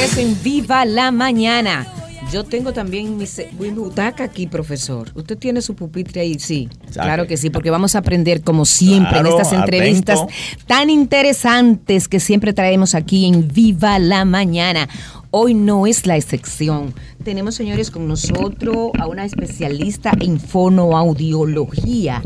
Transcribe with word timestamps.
regreso 0.00 0.20
en 0.20 0.42
Viva 0.42 0.84
la 0.86 1.10
Mañana. 1.10 1.86
Yo 2.32 2.44
tengo 2.44 2.72
también 2.72 3.18
mi, 3.18 3.26
butaca 3.70 4.24
aquí, 4.24 4.46
profesor. 4.46 5.10
¿Usted 5.14 5.36
tiene 5.36 5.60
su 5.60 5.74
pupitre 5.74 6.22
ahí? 6.22 6.38
Sí, 6.38 6.70
claro 6.92 7.26
que 7.26 7.36
sí, 7.36 7.50
porque 7.50 7.70
vamos 7.70 7.94
a 7.94 7.98
aprender 7.98 8.40
como 8.42 8.64
siempre 8.64 9.18
en 9.18 9.26
estas 9.26 9.52
entrevistas 9.52 10.20
tan 10.66 10.88
interesantes 10.88 12.08
que 12.08 12.18
siempre 12.18 12.54
traemos 12.54 12.94
aquí 12.94 13.26
en 13.26 13.48
Viva 13.48 13.98
la 13.98 14.24
Mañana. 14.24 14.88
Hoy 15.32 15.52
no 15.52 15.86
es 15.86 16.06
la 16.06 16.16
excepción. 16.16 16.94
Tenemos, 17.22 17.54
señores, 17.54 17.90
con 17.90 18.08
nosotros 18.08 18.92
a 18.98 19.06
una 19.06 19.26
especialista 19.26 20.12
en 20.18 20.40
fonoaudiología. 20.40 22.22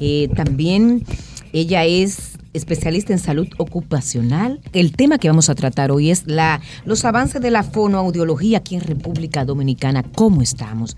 Eh, 0.00 0.30
también 0.34 1.04
ella 1.52 1.84
es 1.84 2.27
especialista 2.52 3.12
en 3.12 3.18
salud 3.18 3.48
ocupacional. 3.58 4.60
El 4.72 4.92
tema 4.92 5.18
que 5.18 5.28
vamos 5.28 5.48
a 5.48 5.54
tratar 5.54 5.90
hoy 5.90 6.10
es 6.10 6.26
la, 6.26 6.60
los 6.84 7.04
avances 7.04 7.40
de 7.40 7.50
la 7.50 7.62
fonoaudiología 7.62 8.58
aquí 8.58 8.74
en 8.74 8.82
República 8.82 9.44
Dominicana. 9.44 10.02
¿Cómo 10.02 10.42
estamos? 10.42 10.96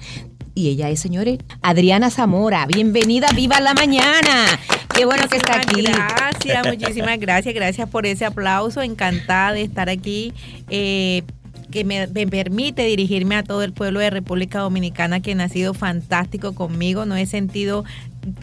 Y 0.54 0.68
ella 0.68 0.90
es, 0.90 1.00
señores, 1.00 1.38
Adriana 1.62 2.10
Zamora. 2.10 2.66
Bienvenida, 2.66 3.28
viva 3.34 3.60
la 3.60 3.74
mañana. 3.74 4.58
Qué 4.94 5.04
bueno 5.04 5.28
que 5.28 5.36
está 5.36 5.56
aquí. 5.56 5.82
Gracias, 5.82 6.66
muchísimas 6.66 7.18
gracias. 7.18 7.54
Gracias 7.54 7.88
por 7.88 8.04
ese 8.04 8.24
aplauso. 8.24 8.82
Encantada 8.82 9.52
de 9.52 9.62
estar 9.62 9.88
aquí. 9.88 10.34
Eh, 10.68 11.22
que 11.70 11.84
me, 11.84 12.08
permite 12.08 12.82
dirigirme 12.82 13.36
a 13.36 13.42
todo 13.42 13.62
el 13.62 13.72
pueblo 13.72 14.00
de 14.00 14.10
República 14.10 14.58
Dominicana, 14.60 15.20
que 15.20 15.32
ha 15.32 15.48
sido 15.48 15.72
fantástico 15.72 16.54
conmigo. 16.54 17.06
No 17.06 17.16
he 17.16 17.26
sentido 17.26 17.84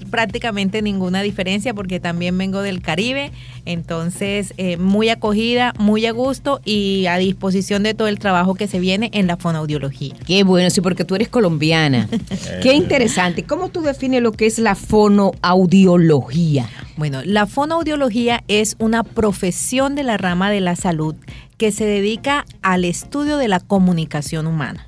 prácticamente 0.10 0.82
ninguna 0.82 1.22
diferencia 1.22 1.74
porque 1.74 2.00
también 2.00 2.38
vengo 2.38 2.62
del 2.62 2.82
Caribe, 2.82 3.32
entonces 3.66 4.54
eh, 4.58 4.78
muy 4.78 5.10
acogida, 5.10 5.74
muy 5.78 6.06
a 6.06 6.12
gusto 6.12 6.62
y 6.66 7.06
a 7.08 7.18
disposición 7.18 7.84
de 7.84 7.94
todo 7.94 8.08
el 8.08 8.20
trabajo 8.20 8.56
que 8.56 8.68
se 8.68 8.80
viene 8.80 9.10
en 9.14 9.28
la 9.28 9.38
fonoaudiología. 9.38 10.16
Qué 10.26 10.44
bueno, 10.44 10.70
sí, 10.70 10.82
porque 10.82 11.06
tú 11.06 11.16
eres 11.16 11.30
colombiana. 11.30 12.08
Qué 12.62 12.74
interesante. 12.74 13.44
¿Cómo 13.44 13.70
tú 13.70 13.82
defines 13.82 14.22
lo 14.22 14.32
que 14.32 14.46
es 14.46 14.60
la 14.60 14.76
fonoaudiología? 14.76 16.70
Bueno, 16.96 17.22
la 17.24 17.46
fonoaudiología 17.46 18.44
es 18.48 18.76
una 18.80 19.04
profesión 19.04 19.96
de 19.96 20.04
la 20.04 20.18
rama 20.18 20.50
de 20.50 20.62
la 20.62 20.76
salud 20.76 21.16
que 21.58 21.72
se 21.72 21.86
dedica 21.86 22.46
al 22.62 22.86
estudio 22.86 23.38
de 23.38 23.48
la 23.48 23.60
comunicación 23.60 24.48
humana 24.48 24.88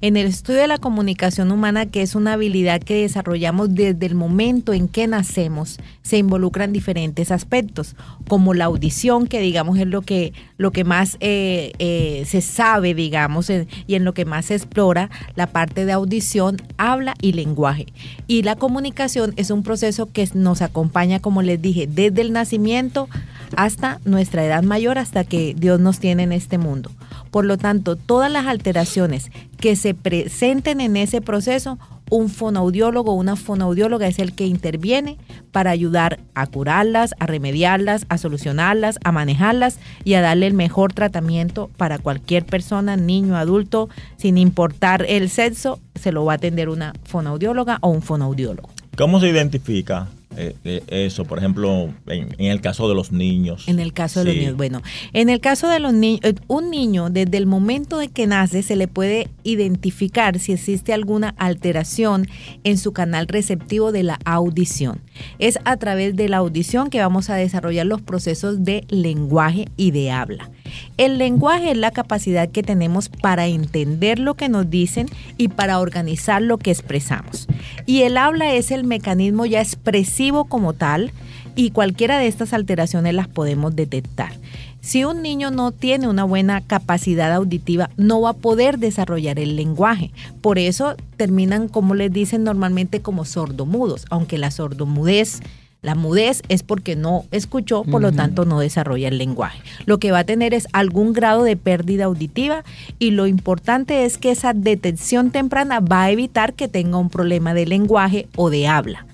en 0.00 0.16
el 0.16 0.26
estudio 0.26 0.60
de 0.60 0.66
la 0.66 0.78
comunicación 0.78 1.50
humana, 1.50 1.86
que 1.86 2.02
es 2.02 2.14
una 2.14 2.34
habilidad 2.34 2.80
que 2.82 3.02
desarrollamos 3.02 3.74
desde 3.74 4.06
el 4.06 4.14
momento 4.14 4.72
en 4.72 4.88
que 4.88 5.06
nacemos, 5.06 5.78
se 6.02 6.18
involucran 6.18 6.72
diferentes 6.72 7.30
aspectos, 7.30 7.96
como 8.28 8.54
la 8.54 8.66
audición, 8.66 9.26
que 9.26 9.40
digamos 9.40 9.78
es 9.78 9.86
lo 9.86 10.02
que, 10.02 10.32
lo 10.56 10.70
que 10.70 10.84
más 10.84 11.16
eh, 11.20 11.72
eh, 11.78 12.24
se 12.26 12.40
sabe, 12.40 12.94
digamos, 12.94 13.50
y 13.50 13.94
en 13.94 14.04
lo 14.04 14.14
que 14.14 14.24
más 14.24 14.46
se 14.46 14.54
explora, 14.54 15.10
la 15.34 15.46
parte 15.46 15.84
de 15.84 15.92
audición, 15.92 16.56
habla 16.76 17.14
y 17.20 17.32
lenguaje. 17.32 17.86
Y 18.26 18.42
la 18.42 18.56
comunicación 18.56 19.32
es 19.36 19.50
un 19.50 19.62
proceso 19.62 20.10
que 20.12 20.28
nos 20.34 20.62
acompaña, 20.62 21.20
como 21.20 21.42
les 21.42 21.60
dije, 21.60 21.86
desde 21.86 22.20
el 22.22 22.32
nacimiento 22.32 23.08
hasta 23.56 24.00
nuestra 24.04 24.44
edad 24.44 24.62
mayor, 24.62 24.98
hasta 24.98 25.24
que 25.24 25.54
Dios 25.56 25.80
nos 25.80 25.98
tiene 26.00 26.24
en 26.24 26.32
este 26.32 26.58
mundo. 26.58 26.90
Por 27.36 27.44
lo 27.44 27.58
tanto, 27.58 27.96
todas 27.96 28.32
las 28.32 28.46
alteraciones 28.46 29.30
que 29.60 29.76
se 29.76 29.92
presenten 29.92 30.80
en 30.80 30.96
ese 30.96 31.20
proceso, 31.20 31.78
un 32.08 32.30
fonoaudiólogo 32.30 33.12
o 33.12 33.14
una 33.14 33.36
fonoaudióloga 33.36 34.06
es 34.06 34.18
el 34.20 34.34
que 34.34 34.46
interviene 34.46 35.18
para 35.52 35.70
ayudar 35.70 36.18
a 36.34 36.46
curarlas, 36.46 37.14
a 37.18 37.26
remediarlas, 37.26 38.06
a 38.08 38.16
solucionarlas, 38.16 38.98
a 39.04 39.12
manejarlas 39.12 39.78
y 40.02 40.14
a 40.14 40.22
darle 40.22 40.46
el 40.46 40.54
mejor 40.54 40.94
tratamiento 40.94 41.68
para 41.76 41.98
cualquier 41.98 42.46
persona, 42.46 42.96
niño, 42.96 43.36
adulto, 43.36 43.90
sin 44.16 44.38
importar 44.38 45.04
el 45.06 45.28
sexo, 45.28 45.78
se 45.94 46.12
lo 46.12 46.24
va 46.24 46.32
a 46.32 46.36
atender 46.36 46.70
una 46.70 46.94
fonoaudióloga 47.04 47.76
o 47.82 47.90
un 47.90 48.00
fonoaudiólogo. 48.00 48.70
¿Cómo 48.96 49.20
se 49.20 49.28
identifica 49.28 50.08
eh, 50.36 50.82
eso, 50.88 51.24
por 51.24 51.38
ejemplo, 51.38 51.90
en, 52.06 52.34
el 52.38 52.60
caso 52.60 52.88
de 52.88 52.94
los 52.94 53.12
niños. 53.12 53.64
En 53.68 53.78
el 53.78 53.92
caso 53.92 54.20
de 54.20 54.26
los 54.26 54.36
niños, 54.36 54.56
bueno, 54.56 54.82
en 55.12 55.28
el 55.28 55.40
caso 55.40 55.68
de 55.68 55.78
los 55.78 55.92
niños, 55.92 56.20
eh, 56.24 56.34
un 56.46 56.70
niño 56.70 57.10
desde 57.10 57.36
el 57.36 57.46
momento 57.46 57.98
de 57.98 58.08
que 58.08 58.26
nace 58.26 58.62
se 58.62 58.76
le 58.76 58.88
puede 58.88 59.28
identificar 59.44 60.38
si 60.38 60.52
existe 60.52 60.92
alguna 60.92 61.34
alteración 61.38 62.28
en 62.64 62.78
su 62.78 62.92
canal 62.92 63.28
receptivo 63.28 63.92
de 63.92 64.02
la 64.02 64.18
audición. 64.24 65.00
Es 65.38 65.58
a 65.64 65.76
través 65.76 66.16
de 66.16 66.28
la 66.28 66.38
audición 66.38 66.90
que 66.90 67.00
vamos 67.00 67.30
a 67.30 67.36
desarrollar 67.36 67.86
los 67.86 68.02
procesos 68.02 68.64
de 68.64 68.84
lenguaje 68.88 69.66
y 69.76 69.90
de 69.90 70.10
habla. 70.10 70.50
El 70.96 71.18
lenguaje 71.18 71.72
es 71.72 71.76
la 71.76 71.90
capacidad 71.90 72.48
que 72.48 72.62
tenemos 72.62 73.08
para 73.08 73.46
entender 73.46 74.18
lo 74.18 74.34
que 74.34 74.48
nos 74.48 74.70
dicen 74.70 75.08
y 75.36 75.48
para 75.48 75.78
organizar 75.78 76.42
lo 76.42 76.58
que 76.58 76.70
expresamos. 76.70 77.48
Y 77.84 78.02
el 78.02 78.16
habla 78.16 78.52
es 78.54 78.70
el 78.70 78.84
mecanismo 78.84 79.46
ya 79.46 79.60
expresivo 79.60 80.44
como 80.44 80.72
tal 80.72 81.12
y 81.54 81.70
cualquiera 81.70 82.18
de 82.18 82.28
estas 82.28 82.52
alteraciones 82.52 83.14
las 83.14 83.28
podemos 83.28 83.74
detectar. 83.74 84.32
Si 84.80 85.04
un 85.04 85.20
niño 85.20 85.50
no 85.50 85.72
tiene 85.72 86.06
una 86.06 86.22
buena 86.22 86.60
capacidad 86.60 87.32
auditiva, 87.32 87.90
no 87.96 88.20
va 88.20 88.30
a 88.30 88.34
poder 88.34 88.78
desarrollar 88.78 89.40
el 89.40 89.56
lenguaje. 89.56 90.12
Por 90.40 90.60
eso 90.60 90.94
terminan, 91.16 91.66
como 91.66 91.96
les 91.96 92.12
dicen 92.12 92.44
normalmente, 92.44 93.02
como 93.02 93.24
sordomudos, 93.24 94.04
aunque 94.10 94.38
la 94.38 94.52
sordomudez 94.52 95.40
la 95.82 95.94
mudez 95.94 96.42
es 96.48 96.62
porque 96.62 96.96
no 96.96 97.24
escuchó, 97.30 97.84
por 97.84 98.02
lo 98.02 98.10
tanto 98.10 98.44
no 98.44 98.58
desarrolla 98.58 99.08
el 99.08 99.18
lenguaje. 99.18 99.60
Lo 99.84 99.98
que 99.98 100.10
va 100.10 100.20
a 100.20 100.24
tener 100.24 100.52
es 100.52 100.66
algún 100.72 101.12
grado 101.12 101.44
de 101.44 101.56
pérdida 101.56 102.06
auditiva 102.06 102.64
y 102.98 103.12
lo 103.12 103.26
importante 103.26 104.04
es 104.04 104.18
que 104.18 104.30
esa 104.30 104.52
detección 104.52 105.30
temprana 105.30 105.80
va 105.80 106.04
a 106.04 106.10
evitar 106.10 106.54
que 106.54 106.66
tenga 106.66 106.98
un 106.98 107.10
problema 107.10 107.54
de 107.54 107.66
lenguaje 107.66 108.26
o 108.34 108.50
de 108.50 108.66
habla. 108.66 109.06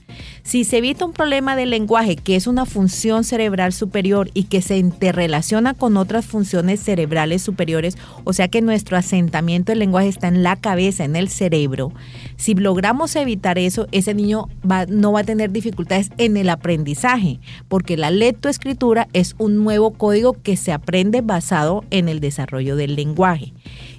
Si 0.44 0.64
se 0.64 0.78
evita 0.78 1.04
un 1.04 1.12
problema 1.12 1.54
del 1.54 1.70
lenguaje, 1.70 2.16
que 2.16 2.34
es 2.34 2.48
una 2.48 2.66
función 2.66 3.22
cerebral 3.22 3.72
superior 3.72 4.28
y 4.34 4.44
que 4.44 4.60
se 4.60 4.76
interrelaciona 4.76 5.72
con 5.72 5.96
otras 5.96 6.26
funciones 6.26 6.80
cerebrales 6.80 7.42
superiores, 7.42 7.96
o 8.24 8.32
sea 8.32 8.48
que 8.48 8.60
nuestro 8.60 8.96
asentamiento 8.96 9.70
del 9.70 9.78
lenguaje 9.78 10.08
está 10.08 10.26
en 10.26 10.42
la 10.42 10.56
cabeza, 10.56 11.04
en 11.04 11.14
el 11.14 11.28
cerebro, 11.28 11.92
si 12.36 12.54
logramos 12.54 13.14
evitar 13.14 13.56
eso, 13.56 13.86
ese 13.92 14.14
niño 14.14 14.48
no 14.88 15.12
va 15.12 15.20
a 15.20 15.24
tener 15.24 15.52
dificultades 15.52 16.10
en 16.18 16.36
el 16.36 16.50
aprendizaje, 16.50 17.38
porque 17.68 17.96
la 17.96 18.10
lectoescritura 18.10 19.06
es 19.12 19.36
un 19.38 19.62
nuevo 19.62 19.92
código 19.92 20.42
que 20.42 20.56
se 20.56 20.72
aprende 20.72 21.20
basado 21.20 21.84
en 21.90 22.08
el 22.08 22.18
desarrollo 22.18 22.74
del 22.74 22.96
lenguaje. 22.96 23.52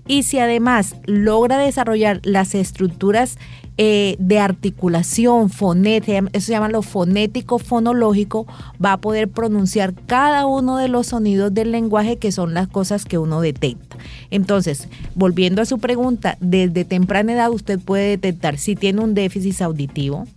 Y 0.05 0.23
si 0.23 0.39
además 0.39 0.97
logra 1.05 1.57
desarrollar 1.57 2.19
las 2.23 2.53
estructuras 2.55 3.37
eh, 3.77 4.15
de 4.19 4.39
articulación 4.39 5.49
fonética, 5.49 6.29
eso 6.33 6.45
se 6.47 6.51
llama 6.51 6.69
lo 6.69 6.81
fonético 6.81 7.57
fonológico, 7.57 8.45
va 8.83 8.93
a 8.93 8.97
poder 8.97 9.29
pronunciar 9.29 9.93
cada 10.05 10.45
uno 10.45 10.77
de 10.77 10.89
los 10.89 11.07
sonidos 11.07 11.53
del 11.53 11.71
lenguaje 11.71 12.17
que 12.17 12.31
son 12.31 12.53
las 12.53 12.67
cosas 12.67 13.05
que 13.05 13.17
uno 13.17 13.41
detecta. 13.41 13.97
Entonces, 14.29 14.87
volviendo 15.15 15.61
a 15.61 15.65
su 15.65 15.79
pregunta, 15.79 16.37
desde 16.39 16.85
temprana 16.85 17.33
edad 17.33 17.49
usted 17.49 17.79
puede 17.79 18.09
detectar 18.09 18.57
si 18.57 18.75
tiene 18.75 19.01
un 19.01 19.13
déficit 19.13 19.61
auditivo, 19.61 20.27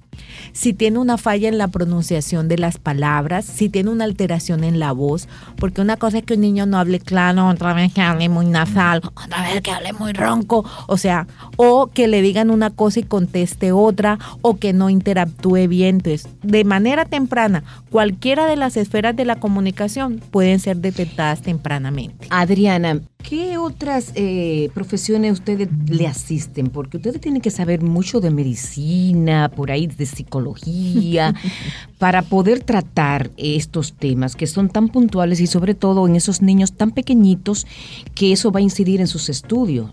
si 0.53 0.73
tiene 0.73 0.99
una 0.99 1.19
falla 1.19 1.49
en 1.49 1.59
la 1.59 1.69
pronunciación 1.69 2.49
de 2.49 2.59
las 2.59 2.79
palabras, 2.79 3.45
si 3.45 3.69
tiene 3.69 3.91
una 3.91 4.05
alteración 4.05 4.65
en 4.65 4.79
la 4.79 4.93
voz, 4.93 5.29
porque 5.57 5.81
una 5.81 5.97
cosa 5.97 6.19
es 6.19 6.25
que 6.25 6.35
un 6.35 6.41
niño 6.41 6.67
no 6.67 6.79
hable 6.79 7.01
claro, 7.01 7.49
otra 7.49 7.75
vez 7.75 7.93
que 7.93 8.01
hable 8.01 8.29
muy 8.29 8.47
nasal, 8.47 9.03
otra 9.05 9.43
vez 9.43 9.61
que 9.63 9.71
hable 9.71 9.93
muy 9.93 10.13
ronco, 10.13 10.65
o 10.87 10.97
sea, 10.97 11.27
o 11.57 11.89
que 11.89 12.09
le 12.09 12.23
digan 12.23 12.51
una 12.51 12.71
cosa 12.71 13.01
y 13.01 13.05
conteste 13.05 13.73
otra, 13.73 14.19
o 14.43 14.57
que 14.57 14.73
no 14.73 14.91
interactúe 14.91 15.69
bien. 15.69 15.97
Entonces, 15.97 16.29
de 16.43 16.65
manera 16.65 17.05
temprana, 17.05 17.65
cualquiera 17.91 18.47
de 18.47 18.57
las 18.57 18.77
esferas 18.77 19.17
de 19.17 19.25
la 19.25 19.37
comunicación 19.37 20.21
pueden 20.31 20.61
ser 20.61 20.79
detectadas 20.79 21.43
tempranamente. 21.43 22.27
Adriana, 22.31 23.01
¿qué 23.28 23.59
otras 23.59 24.12
eh, 24.14 24.70
profesiones 24.73 25.32
ustedes 25.32 25.69
le 25.88 26.06
asisten? 26.06 26.69
Porque 26.69 26.99
ustedes 26.99 27.20
tienen 27.20 27.43
que 27.43 27.50
saber 27.50 27.82
mucho 27.82 28.20
de 28.20 28.31
medicina, 28.31 29.50
por 29.50 29.70
ahí 29.70 29.88
de 29.88 30.06
psicología, 30.06 31.34
para 31.99 32.23
poder 32.23 32.62
tratar 32.62 33.31
estos 33.37 33.94
temas 33.94 34.37
que 34.37 34.46
son 34.46 34.69
tan 34.69 34.88
puntuales 34.88 35.40
y 35.40 35.49
sobre 35.49 35.75
todo 35.75 36.06
en 36.06 36.14
esos 36.14 36.40
niños 36.40 36.73
tan 36.73 36.93
pequeñitos 36.93 37.67
que 38.14 38.32
eso 38.32 38.52
va 38.52 38.61
a 38.61 38.62
incidir 38.62 39.00
en 39.00 39.08
sus 39.08 39.29
estudios. 39.29 39.90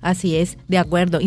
Así 0.00 0.36
es, 0.36 0.58
de 0.68 0.78
acuerdo. 0.78 1.18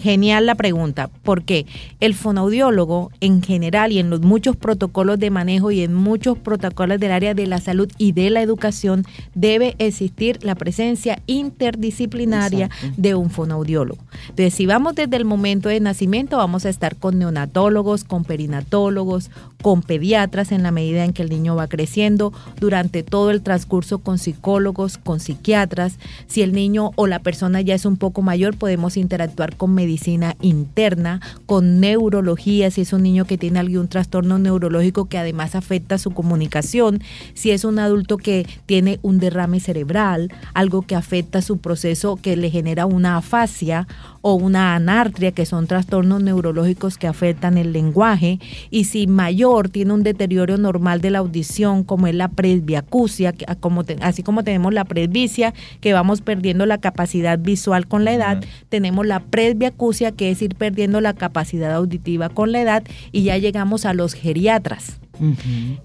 genial 0.00 0.46
la 0.46 0.54
pregunta, 0.54 1.10
porque 1.22 1.66
el 2.00 2.14
fonoaudiólogo 2.14 3.10
en 3.20 3.42
general 3.42 3.92
y 3.92 3.98
en 3.98 4.10
los 4.10 4.20
muchos 4.20 4.56
protocolos 4.56 5.18
de 5.18 5.30
manejo 5.30 5.70
y 5.70 5.82
en 5.82 5.94
muchos 5.94 6.38
protocolos 6.38 6.98
del 7.00 7.12
área 7.12 7.34
de 7.34 7.46
la 7.46 7.58
salud 7.58 7.90
y 7.98 8.12
de 8.12 8.30
la 8.30 8.42
educación 8.42 9.04
debe 9.34 9.74
existir 9.78 10.38
la 10.42 10.54
presencia 10.54 11.20
interdisciplinaria 11.26 12.70
de 12.96 13.14
un 13.14 13.30
fonoaudiólogo. 13.30 14.02
Entonces, 14.28 14.54
si 14.54 14.66
vamos 14.66 14.94
desde 14.94 15.16
el 15.16 15.24
momento 15.24 15.68
de 15.68 15.80
nacimiento, 15.80 16.36
vamos 16.36 16.66
a 16.66 16.68
estar 16.68 16.96
con 16.96 17.18
neonatólogos, 17.18 18.04
con 18.04 18.24
perinatólogos, 18.24 19.30
con 19.62 19.82
pediatras 19.82 20.52
en 20.52 20.62
la 20.62 20.70
medida 20.70 21.04
en 21.04 21.12
que 21.12 21.22
el 21.22 21.28
niño 21.28 21.56
va 21.56 21.68
creciendo, 21.68 22.32
durante 22.58 23.02
todo 23.02 23.30
el 23.30 23.42
transcurso 23.42 23.98
con 23.98 24.18
psicólogos, 24.18 24.98
con 24.98 25.20
psiquiatras. 25.20 25.98
Si 26.26 26.42
el 26.42 26.52
niño 26.52 26.92
o 26.96 27.06
la 27.06 27.18
persona 27.18 27.60
ya 27.60 27.78
es 27.80 27.86
un 27.86 27.96
poco 27.96 28.20
mayor, 28.20 28.56
podemos 28.58 28.98
interactuar 28.98 29.56
con 29.56 29.74
medicina 29.74 30.36
interna, 30.42 31.20
con 31.46 31.80
neurología, 31.80 32.70
si 32.70 32.82
es 32.82 32.92
un 32.92 33.02
niño 33.02 33.24
que 33.24 33.38
tiene 33.38 33.58
algún 33.58 33.88
trastorno 33.88 34.38
neurológico 34.38 35.06
que 35.06 35.16
además 35.16 35.54
afecta 35.54 35.96
su 35.96 36.10
comunicación, 36.10 37.00
si 37.32 37.52
es 37.52 37.64
un 37.64 37.78
adulto 37.78 38.18
que 38.18 38.46
tiene 38.66 38.98
un 39.02 39.18
derrame 39.18 39.60
cerebral, 39.60 40.30
algo 40.52 40.82
que 40.82 40.94
afecta 40.94 41.40
su 41.40 41.56
proceso 41.56 42.16
que 42.16 42.36
le 42.36 42.50
genera 42.50 42.84
una 42.84 43.16
afasia 43.16 43.88
o 44.20 44.34
una 44.34 44.74
anartria, 44.74 45.32
que 45.32 45.46
son 45.46 45.66
trastornos 45.66 46.22
neurológicos 46.22 46.98
que 46.98 47.06
afectan 47.06 47.56
el 47.56 47.72
lenguaje, 47.72 48.38
y 48.70 48.84
si 48.84 49.06
mayor 49.06 49.70
tiene 49.70 49.94
un 49.94 50.02
deterioro 50.02 50.58
normal 50.58 51.00
de 51.00 51.10
la 51.10 51.20
audición, 51.20 51.82
como 51.82 52.06
es 52.06 52.14
la 52.14 52.28
presbiacusia, 52.28 53.32
como 53.60 53.84
así 54.02 54.22
como 54.22 54.44
tenemos 54.44 54.74
la 54.74 54.84
presbicia, 54.84 55.54
que 55.80 55.94
vamos 55.94 56.20
perdiendo 56.20 56.66
la 56.66 56.76
capacidad 56.76 57.38
visual 57.38 57.69
con 57.88 58.04
la 58.04 58.12
edad, 58.12 58.44
tenemos 58.68 59.06
la 59.06 59.20
presbiacusia, 59.20 60.12
que 60.12 60.30
es 60.30 60.42
ir 60.42 60.54
perdiendo 60.54 61.00
la 61.00 61.14
capacidad 61.14 61.72
auditiva 61.72 62.28
con 62.28 62.52
la 62.52 62.60
edad, 62.60 62.82
y 63.12 63.22
ya 63.22 63.38
llegamos 63.38 63.84
a 63.84 63.94
los 63.94 64.14
geriatras. 64.14 65.00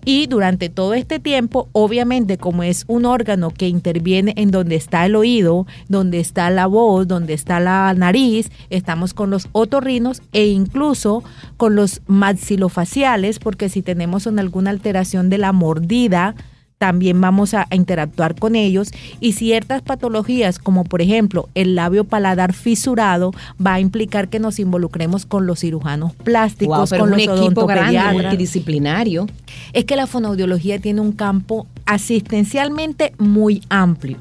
Y 0.05 0.27
durante 0.27 0.69
todo 0.69 0.93
este 0.93 1.19
tiempo, 1.19 1.67
obviamente 1.73 2.37
como 2.37 2.63
es 2.63 2.85
un 2.87 3.05
órgano 3.05 3.51
que 3.51 3.67
interviene 3.67 4.33
en 4.37 4.49
donde 4.49 4.75
está 4.75 5.05
el 5.05 5.15
oído, 5.15 5.67
donde 5.89 6.19
está 6.19 6.49
la 6.49 6.67
voz, 6.67 7.07
donde 7.07 7.33
está 7.33 7.59
la 7.59 7.93
nariz, 7.93 8.49
estamos 8.69 9.13
con 9.13 9.29
los 9.29 9.49
otorrinos 9.51 10.21
e 10.31 10.47
incluso 10.47 11.23
con 11.57 11.75
los 11.75 12.01
maxilofaciales, 12.07 13.39
porque 13.39 13.67
si 13.67 13.81
tenemos 13.81 14.25
alguna 14.25 14.69
alteración 14.69 15.29
de 15.29 15.37
la 15.37 15.51
mordida, 15.51 16.35
también 16.77 17.19
vamos 17.22 17.54
a, 17.54 17.68
interactuar 17.72 18.36
con 18.36 18.56
ellos 18.56 18.92
y 19.19 19.33
ciertas 19.33 19.81
patologías 19.81 20.60
como 20.60 20.83
por 20.83 21.01
ejemplo 21.01 21.50
el 21.56 21.75
labio 21.75 22.04
paladar 22.04 22.54
fisurado 22.54 23.31
va 23.66 23.75
a 23.75 23.80
implicar 23.80 24.30
que 24.30 24.39
nos 24.39 24.60
involucremos 24.60 25.25
con 25.25 25.45
los 25.45 25.60
cirujanos 25.60 26.13
plásticos, 26.13 26.92
con 26.92 27.10
los 27.10 27.66
grande, 27.66 28.13
multidisciplinario. 28.13 29.27
Es 29.74 29.86
que 29.86 29.95
la 29.95 30.07
fonoaudiología 30.07 30.80
tiene 30.80 31.01
un 31.01 31.12
campo 31.12 31.68
asistencialmente 31.86 33.13
muy 33.18 33.63
amplio. 33.69 34.18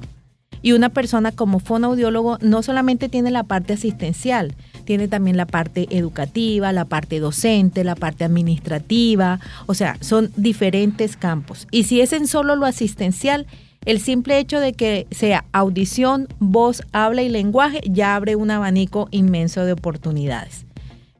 Y 0.62 0.72
una 0.72 0.88
persona 0.88 1.30
como 1.30 1.58
fonoaudiólogo 1.58 2.38
no 2.40 2.62
solamente 2.62 3.08
tiene 3.08 3.30
la 3.30 3.42
parte 3.42 3.74
asistencial, 3.74 4.54
tiene 4.84 5.08
también 5.08 5.36
la 5.36 5.46
parte 5.46 5.86
educativa, 5.90 6.72
la 6.72 6.84
parte 6.84 7.20
docente, 7.20 7.84
la 7.84 7.94
parte 7.94 8.24
administrativa, 8.24 9.40
o 9.66 9.74
sea, 9.74 9.96
son 10.00 10.30
diferentes 10.36 11.16
campos. 11.16 11.66
Y 11.70 11.84
si 11.84 12.00
es 12.00 12.12
en 12.12 12.26
solo 12.26 12.56
lo 12.56 12.66
asistencial, 12.66 13.46
el 13.84 14.00
simple 14.00 14.38
hecho 14.38 14.60
de 14.60 14.72
que 14.72 15.06
sea 15.10 15.44
audición, 15.52 16.28
voz, 16.38 16.82
habla 16.92 17.22
y 17.22 17.28
lenguaje 17.28 17.80
ya 17.84 18.14
abre 18.14 18.36
un 18.36 18.50
abanico 18.50 19.08
inmenso 19.10 19.64
de 19.64 19.72
oportunidades. 19.72 20.66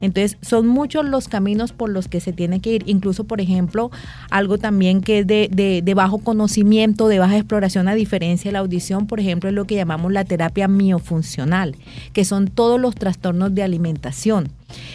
Entonces, 0.01 0.37
son 0.41 0.67
muchos 0.67 1.05
los 1.05 1.27
caminos 1.27 1.71
por 1.71 1.89
los 1.89 2.07
que 2.07 2.19
se 2.19 2.33
tiene 2.33 2.59
que 2.59 2.73
ir. 2.73 2.83
Incluso, 2.85 3.23
por 3.23 3.39
ejemplo, 3.39 3.91
algo 4.29 4.57
también 4.57 5.01
que 5.01 5.19
es 5.19 5.27
de, 5.27 5.93
bajo 5.95 6.19
conocimiento, 6.19 7.07
de 7.07 7.19
baja 7.19 7.37
exploración, 7.37 7.87
a 7.87 7.95
diferencia 7.95 8.49
de 8.49 8.53
la 8.53 8.59
audición, 8.59 9.07
por 9.07 9.19
ejemplo, 9.19 9.49
es 9.49 9.55
lo 9.55 9.65
que 9.65 9.75
llamamos 9.75 10.11
la 10.11 10.25
terapia 10.25 10.67
miofuncional, 10.67 11.75
que 12.13 12.25
son 12.25 12.47
todos 12.47 12.79
los 12.79 12.95
trastornos 12.95 13.55
de 13.55 13.63
alimentación. 13.63 14.49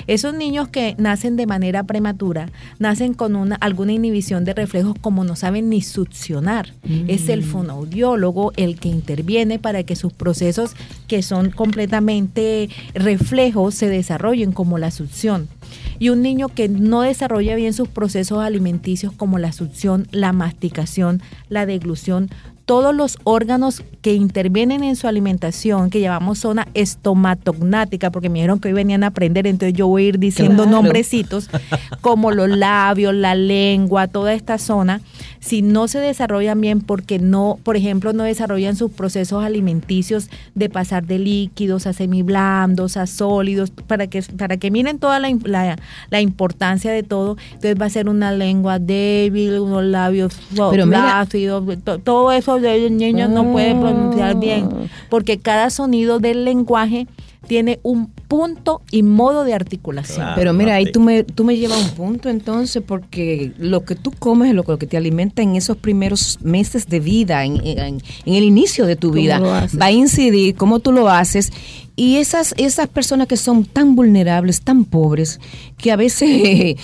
Esos 0.06 0.35
niños 0.35 0.69
que 0.69 0.94
nacen 0.99 1.37
de 1.37 1.47
manera 1.47 1.85
prematura, 1.85 2.49
nacen 2.79 3.15
con 3.15 3.37
una, 3.37 3.56
alguna 3.56 3.93
inhibición 3.93 4.44
de 4.44 4.55
reflejos 4.55 4.94
como 5.00 5.25
no 5.25 5.37
saben 5.37 5.69
ni 5.69 5.82
succionar. 5.82 6.75
Es 7.09 7.29
el 7.29 7.41
mm. 7.41 7.44
fonoaudiólogo 7.44 8.53
el 8.56 8.79
que 8.79 8.88
interviene 8.88 9.59
para 9.59 9.82
que 9.82 9.97
sus 9.97 10.12
procesos 10.12 10.73
que 11.06 11.23
son 11.23 11.50
completamente 11.50 12.69
reflejos 12.94 13.75
se 13.75 13.88
desarrollen 13.88 14.53
como 14.53 14.79
la 14.79 14.91
succión. 14.91 15.49
Y 15.99 16.09
un 16.09 16.23
niño 16.23 16.49
que 16.49 16.69
no 16.69 17.03
desarrolla 17.03 17.55
bien 17.55 17.73
sus 17.73 17.88
procesos 17.88 18.38
alimenticios 18.38 19.12
como 19.12 19.38
la 19.38 19.53
succión, 19.53 20.09
la 20.11 20.33
masticación, 20.33 21.21
la 21.49 21.67
deglución, 21.67 22.31
todos 22.71 22.95
los 22.95 23.19
órganos 23.25 23.83
que 24.01 24.15
intervienen 24.15 24.85
en 24.85 24.95
su 24.95 25.09
alimentación, 25.09 25.91
que 25.91 26.01
llamamos 26.01 26.39
zona 26.39 26.69
estomatognática, 26.75 28.13
porque 28.13 28.29
me 28.29 28.39
dijeron 28.39 28.61
que 28.61 28.69
hoy 28.69 28.75
venían 28.75 29.03
a 29.03 29.09
aprender, 29.09 29.49
entonces 29.49 29.77
yo 29.77 29.89
voy 29.89 30.05
a 30.05 30.09
ir 30.11 30.21
diciendo 30.21 30.67
nombrecitos, 30.67 31.51
como 32.01 32.31
los 32.31 32.49
labios, 32.49 33.13
la 33.13 33.35
lengua, 33.35 34.07
toda 34.07 34.35
esta 34.35 34.57
zona, 34.57 35.01
si 35.41 35.63
no 35.63 35.89
se 35.89 35.99
desarrollan 35.99 36.61
bien 36.61 36.81
porque 36.81 37.19
no, 37.19 37.59
por 37.65 37.77
ejemplo, 37.77 38.13
no 38.13 38.23
desarrollan 38.23 38.77
sus 38.77 38.93
procesos 38.93 39.43
alimenticios 39.43 40.31
de 40.55 40.69
pasar 40.69 41.07
de 41.07 41.19
líquidos 41.19 41.89
a 41.89 41.93
semiblandos, 41.93 42.97
a 42.97 43.09
sólidos, 43.09 43.71
para 43.71 44.07
que, 44.07 44.23
para 44.23 44.59
que 44.59 44.71
miren 44.71 45.01
toda 45.01 45.19
la, 45.19 45.77
la, 46.11 46.21
importancia 46.21 46.93
de 46.93 47.03
todo, 47.03 47.37
entonces 47.47 47.75
va 47.81 47.87
a 47.87 47.91
ser 47.91 48.09
una 48.09 48.31
lengua 48.31 48.79
débil, 48.79 49.59
unos 49.59 49.83
labios 49.83 50.39
ácidos, 50.95 51.65
todo 52.05 52.31
eso 52.31 52.60
de 52.61 52.91
niños 52.91 53.31
no 53.31 53.51
pueden 53.53 53.81
pronunciar 53.81 54.39
bien, 54.39 54.69
ah. 54.73 54.87
porque 55.09 55.39
cada 55.39 55.71
sonido 55.71 56.19
del 56.19 56.45
lenguaje 56.45 57.07
tiene 57.47 57.81
un 57.83 58.07
punto 58.29 58.83
y 58.93 59.03
modo 59.03 59.43
de 59.43 59.55
articulación. 59.55 60.29
Pero 60.37 60.53
mira, 60.53 60.75
ahí 60.75 60.93
tú 60.93 61.01
me, 61.01 61.25
tú 61.25 61.43
me 61.43 61.57
llevas 61.57 61.83
un 61.83 61.91
punto 61.97 62.29
entonces, 62.29 62.83
porque 62.87 63.53
lo 63.59 63.85
que 63.85 63.97
tú 63.97 64.12
comes, 64.12 64.55
lo, 64.55 64.62
lo 64.62 64.79
que 64.79 64.87
te 64.87 64.97
alimenta 64.97 65.43
en 65.43 65.57
esos 65.57 65.77
primeros 65.77 66.39
meses 66.43 66.87
de 66.87 67.01
vida, 67.01 67.45
en, 67.45 67.61
en, 67.65 68.01
el 68.25 68.45
inicio 68.45 68.87
de 68.87 68.95
tu 68.95 69.11
vida, 69.11 69.41
va 69.41 69.87
a 69.87 69.91
incidir 69.91 70.55
cómo 70.55 70.79
tú 70.79 70.93
lo 70.93 71.09
haces. 71.09 71.51
Y 71.97 72.17
esas, 72.17 72.55
esas 72.57 72.87
personas 72.89 73.27
que 73.27 73.37
son 73.37 73.65
tan 73.65 73.97
vulnerables, 73.97 74.62
tan 74.62 74.85
pobres, 74.85 75.41
que 75.77 75.91
a 75.91 75.97
veces 75.97 76.77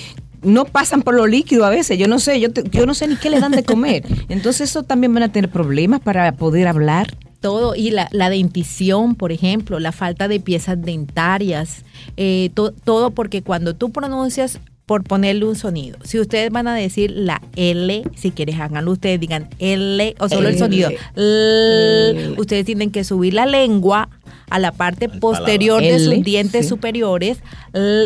no 0.46 0.64
pasan 0.64 1.02
por 1.02 1.14
lo 1.14 1.26
líquido 1.26 1.64
a 1.64 1.70
veces, 1.70 1.98
yo 1.98 2.08
no 2.08 2.18
sé, 2.18 2.40
yo, 2.40 2.48
yo 2.70 2.86
no 2.86 2.94
sé 2.94 3.08
ni 3.08 3.16
qué 3.16 3.30
le 3.30 3.40
dan 3.40 3.52
de 3.52 3.64
comer. 3.64 4.04
Entonces 4.28 4.70
eso 4.70 4.82
también 4.82 5.12
van 5.12 5.24
a 5.24 5.32
tener 5.32 5.50
problemas 5.50 6.00
para 6.00 6.32
poder 6.32 6.68
hablar 6.68 7.14
todo, 7.40 7.76
y 7.76 7.90
la, 7.90 8.30
dentición, 8.30 9.14
por 9.14 9.30
ejemplo, 9.30 9.78
la 9.78 9.92
falta 9.92 10.26
de 10.26 10.40
piezas 10.40 10.82
dentarias, 10.82 11.84
eh, 12.16 12.50
todo 12.82 13.10
porque 13.10 13.42
cuando 13.42 13.74
tú 13.74 13.92
pronuncias 13.92 14.58
por 14.86 15.02
ponerle 15.02 15.44
un 15.44 15.56
sonido. 15.56 15.98
Si 16.04 16.18
ustedes 16.18 16.50
van 16.50 16.68
a 16.68 16.74
decir 16.74 17.10
la 17.10 17.42
L, 17.56 18.04
si 18.14 18.30
quieres 18.30 18.58
háganlo 18.60 18.92
ustedes, 18.92 19.18
digan 19.18 19.48
L 19.58 20.14
o 20.20 20.28
solo 20.28 20.48
el 20.48 20.58
sonido. 20.58 20.90
ustedes 22.36 22.64
tienen 22.64 22.92
que 22.92 23.02
subir 23.02 23.34
la 23.34 23.46
lengua 23.46 24.08
a 24.48 24.60
la 24.60 24.70
parte 24.70 25.08
posterior 25.08 25.82
de 25.82 25.98
sus 25.98 26.22
dientes 26.22 26.68
superiores. 26.68 27.38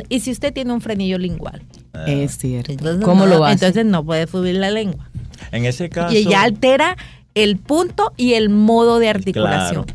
y 0.09 0.21
si 0.21 0.31
usted 0.31 0.55
tiene 0.55 0.73
un 0.73 0.81
frenillo 0.81 1.19
lingual. 1.19 1.63
Es 2.07 2.39
cierto. 2.39 2.73
Entonces, 2.73 3.05
¿Cómo 3.05 3.27
lo 3.27 3.45
hace? 3.45 3.55
Entonces 3.55 3.85
no 3.85 4.05
puede 4.05 4.27
subir 4.27 4.57
la 4.57 4.71
lengua. 4.71 5.09
En 5.53 5.65
ese 5.65 5.89
caso. 5.89 6.15
Y 6.15 6.25
ya 6.25 6.43
altera 6.43 6.97
el 7.35 7.57
punto 7.57 8.13
y 8.17 8.35
el 8.35 8.49
modo 8.49 8.99
de 8.99 9.09
articulación. 9.09 9.87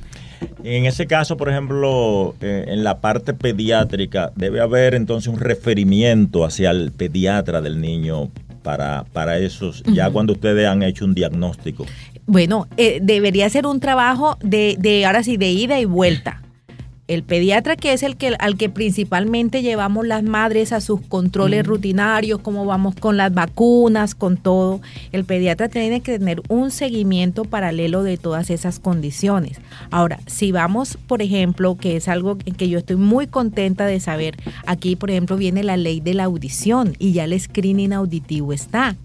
En 0.64 0.86
ese 0.86 1.06
caso, 1.06 1.38
por 1.38 1.50
ejemplo, 1.50 2.36
eh, 2.42 2.66
en 2.68 2.84
la 2.84 3.00
parte 3.00 3.34
pediátrica, 3.34 4.32
debe 4.36 4.62
haber 4.62 4.96
entonces 4.96 5.32
un 5.32 5.40
referimiento 5.40 6.44
hacia 6.44 6.72
el 6.72 6.92
pediatra 6.92 7.62
del 7.62 7.80
niño 7.80 8.30
para, 8.64 9.06
para 9.14 9.38
esos, 9.38 9.84
ya 9.84 10.10
cuando 10.10 10.34
ustedes 10.34 10.68
han 10.68 10.82
hecho 10.82 11.06
un 11.06 11.14
diagnóstico. 11.14 11.86
Bueno, 12.25 12.68
eh, 12.78 13.00
debería 13.02 13.48
ser 13.50 13.68
un 13.68 13.80
trabajo 13.80 14.38
de, 14.42 14.75
de, 14.80 15.06
ahora 15.06 15.22
sí, 15.22 15.38
de 15.38 15.52
ida 15.52 15.80
y 15.80 15.86
vuelta 15.86 16.42
el 17.07 17.21
pediatra 17.21 17.75
que 17.75 17.93
es 17.93 18.01
el 18.01 18.17
que 18.17 18.35
al 18.39 18.57
que 18.57 18.69
principalmente 18.69 19.62
llevamos 19.62 20.07
las 20.07 20.24
madres 20.24 20.71
a 20.71 20.81
sus 20.81 21.01
controles 21.01 21.65
rutinarios, 21.65 22.39
como 22.39 22.65
vamos 22.65 22.95
con 22.95 23.15
las 23.17 23.33
vacunas, 23.33 24.15
con 24.15 24.38
todo, 24.38 24.81
el 25.12 25.24
pediatra 25.24 25.69
tiene 25.69 26.01
que 26.01 26.17
tener 26.17 26.41
un 26.50 26.71
seguimiento 26.71 27.45
paralelo 27.45 28.01
de 28.01 28.17
todas 28.17 28.50
esas 28.50 28.79
condiciones. 28.79 29.59
Ahora, 29.91 30.19
si 30.25 30.51
vamos, 30.51 30.97
por 31.07 31.21
ejemplo, 31.21 31.77
que 31.77 31.95
es 31.95 32.07
algo 32.07 32.38
en 32.45 32.55
que 32.55 32.69
yo 32.69 32.79
estoy 32.79 32.95
muy 32.95 33.27
contenta 33.27 33.85
de 33.85 34.00
saber, 34.00 34.35
aquí, 34.65 34.95
por 34.95 35.12
ejemplo, 35.12 35.38
viene 35.38 35.63
la 35.63 35.77
ley 35.77 36.00
de 36.00 36.15
la 36.15 36.24
audición 36.24 36.95
y 36.97 37.13
ya 37.13 37.25
el 37.25 37.39
screening 37.39 37.93
auditivo 37.93 38.51
está. 38.51 38.95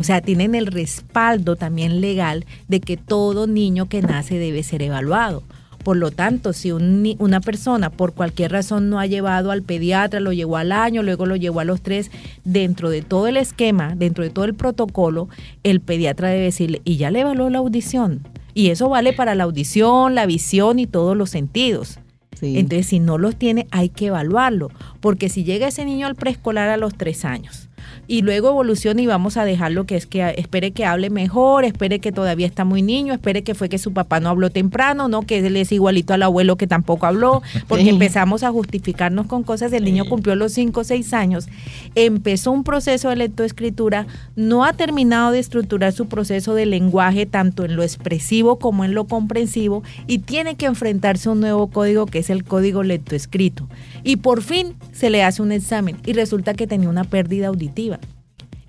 O 0.00 0.02
sea, 0.02 0.20
tienen 0.20 0.54
el 0.54 0.66
respaldo 0.66 1.54
también 1.56 2.00
legal 2.00 2.44
de 2.66 2.80
que 2.80 2.96
todo 2.96 3.46
niño 3.46 3.88
que 3.88 4.02
nace 4.02 4.36
debe 4.38 4.62
ser 4.62 4.82
evaluado 4.82 5.42
Por 5.86 5.98
lo 5.98 6.10
tanto, 6.10 6.52
si 6.52 6.72
una 6.72 7.40
persona 7.40 7.90
por 7.90 8.12
cualquier 8.12 8.50
razón 8.50 8.90
no 8.90 8.98
ha 8.98 9.06
llevado 9.06 9.52
al 9.52 9.62
pediatra, 9.62 10.18
lo 10.18 10.32
llevó 10.32 10.56
al 10.56 10.72
año, 10.72 11.04
luego 11.04 11.26
lo 11.26 11.36
llevó 11.36 11.60
a 11.60 11.64
los 11.64 11.80
tres, 11.80 12.10
dentro 12.42 12.90
de 12.90 13.02
todo 13.02 13.28
el 13.28 13.36
esquema, 13.36 13.94
dentro 13.94 14.24
de 14.24 14.30
todo 14.30 14.46
el 14.46 14.54
protocolo, 14.54 15.28
el 15.62 15.80
pediatra 15.80 16.30
debe 16.30 16.42
decirle, 16.42 16.82
y 16.84 16.96
ya 16.96 17.12
le 17.12 17.20
evaluó 17.20 17.50
la 17.50 17.58
audición. 17.58 18.26
Y 18.52 18.70
eso 18.70 18.88
vale 18.88 19.12
para 19.12 19.36
la 19.36 19.44
audición, 19.44 20.16
la 20.16 20.26
visión 20.26 20.80
y 20.80 20.88
todos 20.88 21.16
los 21.16 21.30
sentidos. 21.30 22.00
Entonces, 22.42 22.88
si 22.88 22.98
no 22.98 23.16
los 23.16 23.36
tiene, 23.36 23.68
hay 23.70 23.88
que 23.88 24.06
evaluarlo. 24.06 24.72
Porque 24.98 25.28
si 25.28 25.44
llega 25.44 25.68
ese 25.68 25.84
niño 25.84 26.08
al 26.08 26.16
preescolar 26.16 26.68
a 26.68 26.78
los 26.78 26.96
tres 26.96 27.24
años 27.24 27.68
y 28.08 28.22
luego 28.22 28.50
evoluciona 28.50 29.02
y 29.02 29.06
vamos 29.06 29.36
a 29.36 29.44
dejarlo 29.44 29.84
que 29.84 29.96
es 29.96 30.06
que 30.06 30.34
espere 30.36 30.70
que 30.70 30.84
hable 30.84 31.10
mejor, 31.10 31.64
espere 31.64 31.98
que 31.98 32.12
todavía 32.12 32.46
está 32.46 32.64
muy 32.64 32.82
niño, 32.82 33.14
espere 33.14 33.42
que 33.42 33.54
fue 33.54 33.68
que 33.68 33.78
su 33.78 33.92
papá 33.92 34.20
no 34.20 34.28
habló 34.28 34.50
temprano, 34.50 35.08
no 35.08 35.22
que 35.22 35.38
él 35.38 35.56
es 35.56 35.72
igualito 35.72 36.14
al 36.14 36.22
abuelo 36.22 36.56
que 36.56 36.66
tampoco 36.66 37.06
habló, 37.06 37.42
porque 37.68 37.88
empezamos 37.88 38.42
a 38.42 38.50
justificarnos 38.50 39.26
con 39.26 39.42
cosas, 39.42 39.72
el 39.72 39.84
niño 39.84 40.04
cumplió 40.06 40.34
los 40.36 40.52
5 40.52 40.80
o 40.80 40.84
6 40.84 41.12
años, 41.14 41.48
empezó 41.94 42.52
un 42.52 42.64
proceso 42.64 43.08
de 43.08 43.16
lectoescritura, 43.16 44.06
no 44.36 44.64
ha 44.64 44.72
terminado 44.72 45.32
de 45.32 45.38
estructurar 45.38 45.92
su 45.92 46.06
proceso 46.06 46.54
de 46.54 46.66
lenguaje 46.66 47.26
tanto 47.26 47.64
en 47.64 47.76
lo 47.76 47.82
expresivo 47.82 48.58
como 48.58 48.84
en 48.84 48.94
lo 48.94 49.06
comprensivo 49.06 49.82
y 50.06 50.18
tiene 50.18 50.56
que 50.56 50.66
enfrentarse 50.66 51.28
a 51.28 51.32
un 51.32 51.40
nuevo 51.40 51.68
código 51.68 52.06
que 52.06 52.18
es 52.18 52.30
el 52.30 52.44
código 52.44 52.82
lectoescrito. 52.82 53.68
Y 54.04 54.16
por 54.16 54.42
fin 54.42 54.74
se 54.92 55.10
le 55.10 55.22
hace 55.22 55.42
un 55.42 55.52
examen 55.52 55.96
y 56.04 56.12
resulta 56.12 56.54
que 56.54 56.66
tenía 56.66 56.88
una 56.88 57.04
pérdida 57.04 57.48
auditiva. 57.48 57.95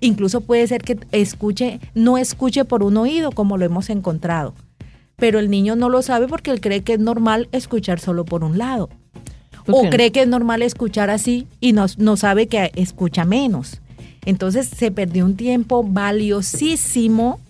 Incluso 0.00 0.40
puede 0.40 0.66
ser 0.66 0.82
que 0.82 0.98
escuche, 1.12 1.80
no 1.94 2.18
escuche 2.18 2.64
por 2.64 2.82
un 2.82 2.96
oído, 2.96 3.32
como 3.32 3.58
lo 3.58 3.64
hemos 3.64 3.90
encontrado. 3.90 4.54
Pero 5.16 5.38
el 5.38 5.50
niño 5.50 5.74
no 5.74 5.88
lo 5.88 6.02
sabe 6.02 6.28
porque 6.28 6.50
él 6.50 6.60
cree 6.60 6.82
que 6.82 6.94
es 6.94 7.00
normal 7.00 7.48
escuchar 7.52 7.98
solo 7.98 8.24
por 8.24 8.44
un 8.44 8.58
lado. 8.58 8.88
O 9.66 9.90
cree 9.90 10.12
que 10.12 10.22
es 10.22 10.28
normal 10.28 10.62
escuchar 10.62 11.10
así 11.10 11.46
y 11.60 11.72
no, 11.72 11.86
no 11.98 12.16
sabe 12.16 12.46
que 12.46 12.70
escucha 12.74 13.24
menos. 13.24 13.80
Entonces 14.24 14.68
se 14.68 14.90
perdió 14.90 15.24
un 15.24 15.36
tiempo 15.36 15.82
valiosísimo 15.82 17.40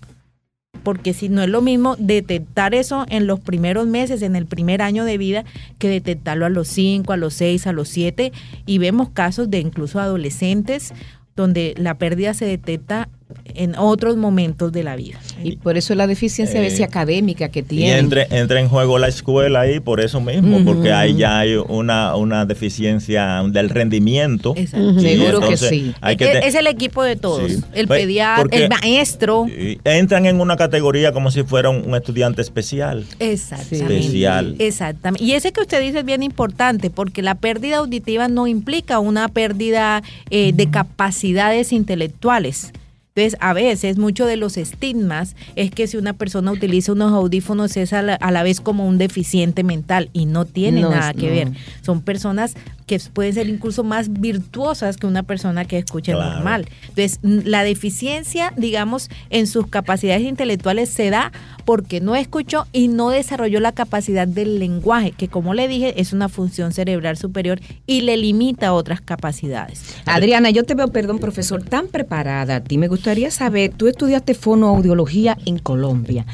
porque 0.83 1.13
si 1.13 1.29
no 1.29 1.43
es 1.43 1.49
lo 1.49 1.61
mismo 1.61 1.97
detectar 1.99 2.75
eso 2.75 3.05
en 3.09 3.27
los 3.27 3.41
primeros 3.41 3.87
meses, 3.87 4.23
en 4.23 4.37
el 4.37 4.47
primer 4.47 4.81
año 4.81 5.05
de 5.05 5.19
vida, 5.19 5.45
que 5.79 5.89
detectarlo 5.89 6.47
a 6.47 6.51
los 6.51 6.69
5, 6.69 7.13
a 7.13 7.17
los 7.17 7.35
6, 7.35 7.67
a 7.67 7.73
los 7.73 7.89
7, 7.89 8.33
y 8.65 8.79
vemos 8.79 9.11
casos 9.11 9.51
de 9.51 9.59
incluso 9.59 10.01
adolescentes 10.01 10.95
donde 11.39 11.73
la 11.77 11.97
pérdida 11.99 12.35
se 12.35 12.45
detecta 12.45 13.09
en 13.55 13.77
otros 13.77 14.17
momentos 14.17 14.73
de 14.73 14.83
la 14.83 14.97
vida. 14.97 15.19
Y 15.43 15.57
por 15.57 15.77
eso 15.77 15.95
la 15.95 16.07
deficiencia 16.07 16.61
eh, 16.63 16.85
académica 16.85 17.49
que 17.49 17.63
tiene. 17.63 17.87
Y 17.87 17.91
entra, 17.99 18.27
entra 18.31 18.61
en 18.61 18.69
juego 18.69 18.99
la 18.99 19.09
escuela 19.09 19.61
ahí 19.61 19.81
por 19.81 20.01
eso 20.01 20.21
mismo, 20.21 20.65
porque 20.65 20.93
ahí 20.93 21.17
ya 21.17 21.39
hay 21.39 21.57
una, 21.57 22.17
una 22.17 22.45
deficiencia 22.47 23.43
del 23.49 23.71
rendimiento. 23.71 24.55
Seguro 24.55 25.41
que 25.49 25.57
sí. 25.57 25.95
es, 26.03 26.55
el 26.55 26.67
equipo 26.67 27.03
de 27.03 27.17
todos, 27.17 27.51
el 27.73 27.87
pues, 27.87 28.01
pediatra, 28.01 28.49
el 28.51 28.69
maestro. 28.69 29.47
Entran 29.85 30.27
en 30.27 30.41
una 30.41 30.57
categoría 30.57 31.13
como 31.13 31.31
si 31.31 31.43
fuera 31.43 31.71
un, 31.71 31.95
estudiante 31.95 32.43
especial. 32.43 33.05
Exactamente. 33.19 33.99
Especial. 33.99 34.57
Exactamente. 34.59 35.25
Y 35.25 35.33
ese 35.33 35.53
que 35.53 35.61
usted 35.61 35.81
dice 35.81 36.01
es 36.01 36.05
bien 36.05 36.23
importante, 36.23 36.91
porque 36.91 37.23
la 37.23 37.35
pérdida 37.35 37.79
auditiva 37.79 38.29
no 38.29 38.47
implica 38.47 38.99
una 38.99 39.29
pérdida 39.29 40.03
eh, 40.31 40.53
de 40.55 40.71
capacidades 40.71 41.73
intelectuales. 41.73 42.73
Entonces, 43.19 43.37
a 43.41 43.53
veces, 43.53 43.99
mucho 43.99 44.27
de 44.27 44.37
los 44.37 44.57
estigmas 44.57 45.35
es 45.57 45.73
que 45.73 45.89
si 45.89 45.97
una 45.97 46.13
persona 46.13 46.53
utiliza 46.53 46.93
unos 46.93 47.13
audífonos 47.13 47.77
es 47.77 47.93
a 47.93 48.01
la, 48.01 48.43
vez 48.45 48.61
como 48.61 48.87
un 48.87 48.97
deficiente 48.97 49.65
mental 49.65 50.09
y 50.13 50.27
no 50.27 50.45
tiene 50.45 50.83
nada 50.83 51.13
que 51.15 51.29
ver. 51.29 51.49
Son 51.83 52.01
personas 52.01 52.55
que 52.89 52.99
pueden 53.13 53.35
ser 53.35 53.49
incluso 53.49 53.85
más 53.85 54.13
virtuosas 54.13 54.97
que 54.97 55.07
una 55.07 55.23
persona 55.23 55.65
que 55.65 55.79
escuche 55.79 56.13
normal. 56.13 56.67
Entonces, 56.89 57.21
la 57.23 57.63
deficiencia, 57.63 58.53
digamos, 58.57 59.11
en 59.31 59.47
sus 59.47 59.69
capacidades 59.69 60.23
intelectuales 60.23 60.89
se 60.89 61.11
da 61.11 61.31
porque 61.65 62.01
no 62.01 62.17
escuchó 62.17 62.67
y 62.73 62.89
no 62.89 63.11
desarrolló 63.11 63.61
la 63.61 63.73
capacidad 63.73 64.27
del 64.27 64.59
lenguaje, 64.59 65.13
que 65.13 65.29
como 65.29 65.55
le 65.55 65.69
dije, 65.69 66.01
es 66.01 66.13
una 66.13 66.29
función 66.29 66.73
cerebral 66.73 67.17
superior 67.17 67.61
y 67.87 68.01
le 68.01 68.17
limita 68.17 68.73
otras 68.73 69.03
capacidades. 69.03 69.83
Adriana, 70.07 70.51
yo 70.51 70.65
te 70.65 70.75
veo, 70.75 70.89
perdón, 70.89 71.19
profesor, 71.19 71.63
tan 71.63 71.89
preparada. 71.89 72.57
A 72.57 72.61
ti 72.61 72.79
me 72.79 72.89
gustaría 72.89 73.31
saber, 73.31 73.75
tú 73.75 73.87
estudiaste 73.87 74.33
fonoaudiología 74.33 75.37
en 75.45 75.59
Colombia. 75.59 76.25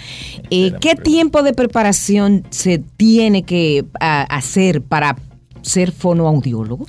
Eh, 0.51 0.73
¿Qué 0.81 0.95
tiempo 0.95 1.43
de 1.43 1.53
preparación 1.53 2.45
se 2.51 2.79
tiene 2.79 3.43
que 3.43 3.85
hacer 3.99 4.83
para 4.83 5.17
ser 5.65 5.93
fonoaudiólogo? 5.93 6.87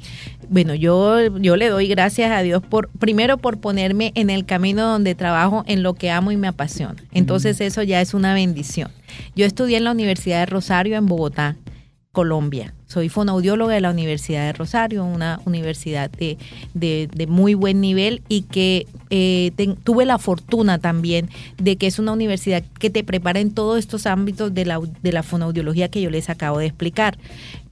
Bueno, 0.50 0.76
yo, 0.76 1.36
yo 1.38 1.56
le 1.56 1.70
doy 1.70 1.88
gracias 1.88 2.32
a 2.32 2.42
Dios 2.42 2.62
por, 2.62 2.90
primero 2.90 3.38
por 3.38 3.58
ponerme 3.58 4.12
en 4.16 4.30
el 4.30 4.46
camino 4.46 4.86
donde 4.86 5.16
trabajo 5.16 5.64
en 5.68 5.82
lo 5.82 5.96
que 5.96 6.12
amo 6.12 6.32
y 6.32 6.38
me 6.38 6.48
apasiona. 6.48 6.96
Entonces 7.12 7.62
eso 7.62 7.82
ya 7.82 8.02
es 8.02 8.14
una 8.14 8.34
bendición. 8.34 8.92
Yo 9.36 9.46
estudié 9.46 9.78
en 9.78 9.86
la 9.86 9.92
Universidad 9.92 10.40
de 10.40 10.46
Rosario 10.46 10.98
en 10.98 11.08
Bogotá, 11.08 11.56
Colombia. 12.12 12.74
Soy 12.88 13.10
fonoaudióloga 13.10 13.74
de 13.74 13.82
la 13.82 13.90
Universidad 13.90 14.46
de 14.46 14.54
Rosario, 14.54 15.04
una 15.04 15.42
universidad 15.46 16.10
de, 16.10 16.38
de, 16.74 17.28
muy 17.28 17.54
buen 17.54 17.82
nivel 17.82 18.22
y 18.30 18.44
que 18.44 18.88
eh, 19.10 19.52
tuve 19.84 20.06
la 20.06 20.18
fortuna 20.18 20.80
también 20.80 21.30
de 21.58 21.76
que 21.76 21.88
es 21.88 22.00
una 22.00 22.14
universidad 22.14 22.64
que 22.80 22.90
te 22.90 23.04
prepara 23.04 23.40
en 23.40 23.54
todos 23.54 23.80
estos 23.80 24.06
ámbitos 24.06 24.54
de 24.54 24.66
la, 24.66 24.80
de 25.02 25.12
la 25.12 25.24
fonoaudiología 25.24 25.90
que 25.90 26.02
yo 26.02 26.10
les 26.10 26.30
acabo 26.30 26.60
de 26.60 26.68
explicar 26.68 27.18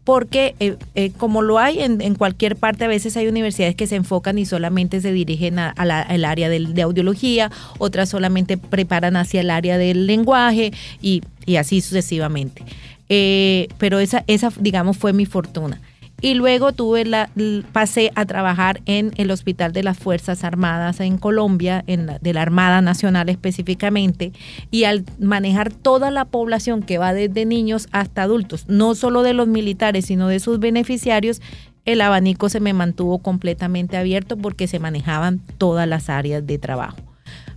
porque 0.03 0.55
eh, 0.59 0.77
eh, 0.95 1.11
como 1.17 1.41
lo 1.41 1.59
hay 1.59 1.79
en, 1.81 2.15
cualquier 2.15 2.55
parte, 2.55 2.85
a 2.85 2.87
veces 2.87 3.15
hay 3.15 3.27
universidades 3.27 3.75
que 3.75 3.87
se 3.87 3.95
enfocan 3.95 4.37
y 4.37 4.45
solamente 4.45 4.99
se 5.01 5.11
dirigen 5.11 5.59
al 5.59 6.25
área 6.25 6.49
de, 6.49 6.81
audiología, 6.81 7.51
otras 7.77 8.09
solamente 8.09 8.57
preparan 8.57 9.15
hacia 9.15 9.41
el 9.41 9.49
área 9.49 9.77
del 9.77 10.07
lenguaje 10.07 10.73
y, 11.01 11.21
así 11.57 11.81
sucesivamente. 11.81 12.63
Eh, 13.09 13.67
pero 13.77 13.99
esa, 13.99 14.23
esa, 14.27 14.51
digamos, 14.59 14.97
fue 14.97 15.13
mi 15.13 15.25
fortuna 15.25 15.79
y 16.23 16.35
luego 16.35 16.71
tuve 16.71 17.03
la, 17.03 17.29
pasé 17.73 18.13
a 18.15 18.25
trabajar 18.25 18.81
en 18.85 19.11
el 19.17 19.29
Hospital 19.29 19.73
de 19.73 19.83
las 19.83 19.99
Fuerzas 19.99 20.45
Armadas 20.45 21.01
en 21.01 21.17
Colombia, 21.17 21.83
en 21.85 22.09
de 22.21 22.33
la 22.33 22.41
Armada 22.41 22.81
Nacional 22.81 23.27
específicamente, 23.27 24.31
y 24.71 24.85
al 24.85 25.03
manejar 25.19 25.73
toda 25.73 26.11
la 26.11 26.23
población 26.23 26.81
que 26.81 26.97
va 26.97 27.13
desde 27.13 27.45
niños 27.45 27.89
hasta 27.91 28.23
adultos, 28.23 28.63
no 28.69 28.95
solo 28.95 29.21
de 29.21 29.33
los 29.33 29.49
militares, 29.49 30.05
sino 30.05 30.29
de 30.29 30.39
sus 30.39 30.61
beneficiarios, 30.61 31.41
el 31.83 31.99
abanico 31.99 32.47
se 32.47 32.61
me 32.61 32.71
mantuvo 32.71 33.17
completamente 33.17 33.97
abierto 33.97 34.37
porque 34.37 34.67
se 34.67 34.79
manejaban 34.79 35.41
todas 35.57 35.89
las 35.89 36.09
áreas 36.09 36.47
de 36.47 36.57
trabajo. 36.57 37.12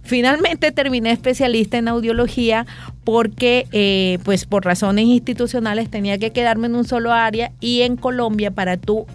Finalmente 0.06 0.70
terminé 0.70 1.10
especialista 1.10 1.78
en 1.78 1.88
audiología 1.88 2.64
porque, 3.02 3.66
eh, 3.72 4.18
pues 4.24 4.46
por 4.46 4.64
razones 4.64 5.06
institucionales, 5.06 5.90
tenía 5.90 6.16
que 6.16 6.30
quedarme 6.30 6.68
en 6.68 6.76
un 6.76 6.84
solo 6.84 7.12
área 7.12 7.50
y 7.60 7.82
en 7.82 7.96
Colombia 7.96 8.52
para 8.52 8.76
tú 8.76 9.06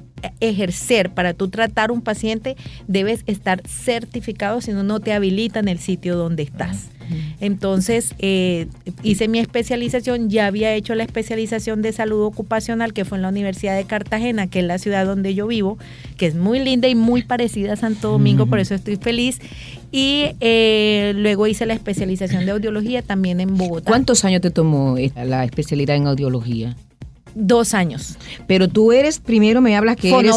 ejercer, 0.41 1.09
para 1.09 1.33
tú 1.33 1.47
tratar 1.47 1.91
un 1.91 2.01
paciente, 2.01 2.57
debes 2.87 3.23
estar 3.25 3.65
certificado, 3.65 4.59
si 4.59 4.73
no, 4.73 4.83
no 4.83 4.99
te 4.99 5.13
habilita 5.13 5.59
en 5.61 5.69
el 5.69 5.79
sitio 5.79 6.17
donde 6.17 6.43
estás. 6.43 6.90
Entonces, 7.39 8.15
eh, 8.19 8.67
hice 9.03 9.27
mi 9.27 9.39
especialización, 9.39 10.29
ya 10.29 10.47
había 10.47 10.73
hecho 10.73 10.95
la 10.95 11.03
especialización 11.03 11.81
de 11.81 11.91
salud 11.91 12.23
ocupacional 12.23 12.93
que 12.93 13.05
fue 13.05 13.17
en 13.17 13.23
la 13.23 13.29
Universidad 13.29 13.75
de 13.75 13.85
Cartagena, 13.85 14.47
que 14.47 14.59
es 14.59 14.65
la 14.65 14.77
ciudad 14.77 15.05
donde 15.05 15.33
yo 15.33 15.47
vivo, 15.47 15.77
que 16.17 16.27
es 16.27 16.35
muy 16.35 16.59
linda 16.59 16.87
y 16.87 16.95
muy 16.95 17.23
parecida 17.23 17.73
a 17.73 17.75
Santo 17.75 18.11
Domingo, 18.11 18.45
por 18.45 18.59
eso 18.59 18.75
estoy 18.75 18.97
feliz. 18.97 19.39
Y 19.91 20.27
eh, 20.39 21.13
luego 21.15 21.47
hice 21.47 21.65
la 21.65 21.73
especialización 21.73 22.45
de 22.45 22.51
audiología 22.51 23.01
también 23.01 23.41
en 23.41 23.57
Bogotá. 23.57 23.89
¿Cuántos 23.89 24.23
años 24.23 24.41
te 24.41 24.51
tomó 24.51 24.95
la 25.15 25.43
especialidad 25.43 25.95
en 25.95 26.07
audiología? 26.07 26.75
Dos 27.35 27.73
años. 27.73 28.17
Pero 28.47 28.67
tú 28.67 28.91
eres, 28.91 29.19
primero 29.19 29.61
me 29.61 29.75
hablas 29.75 29.95
que 29.95 30.13
eres 30.13 30.35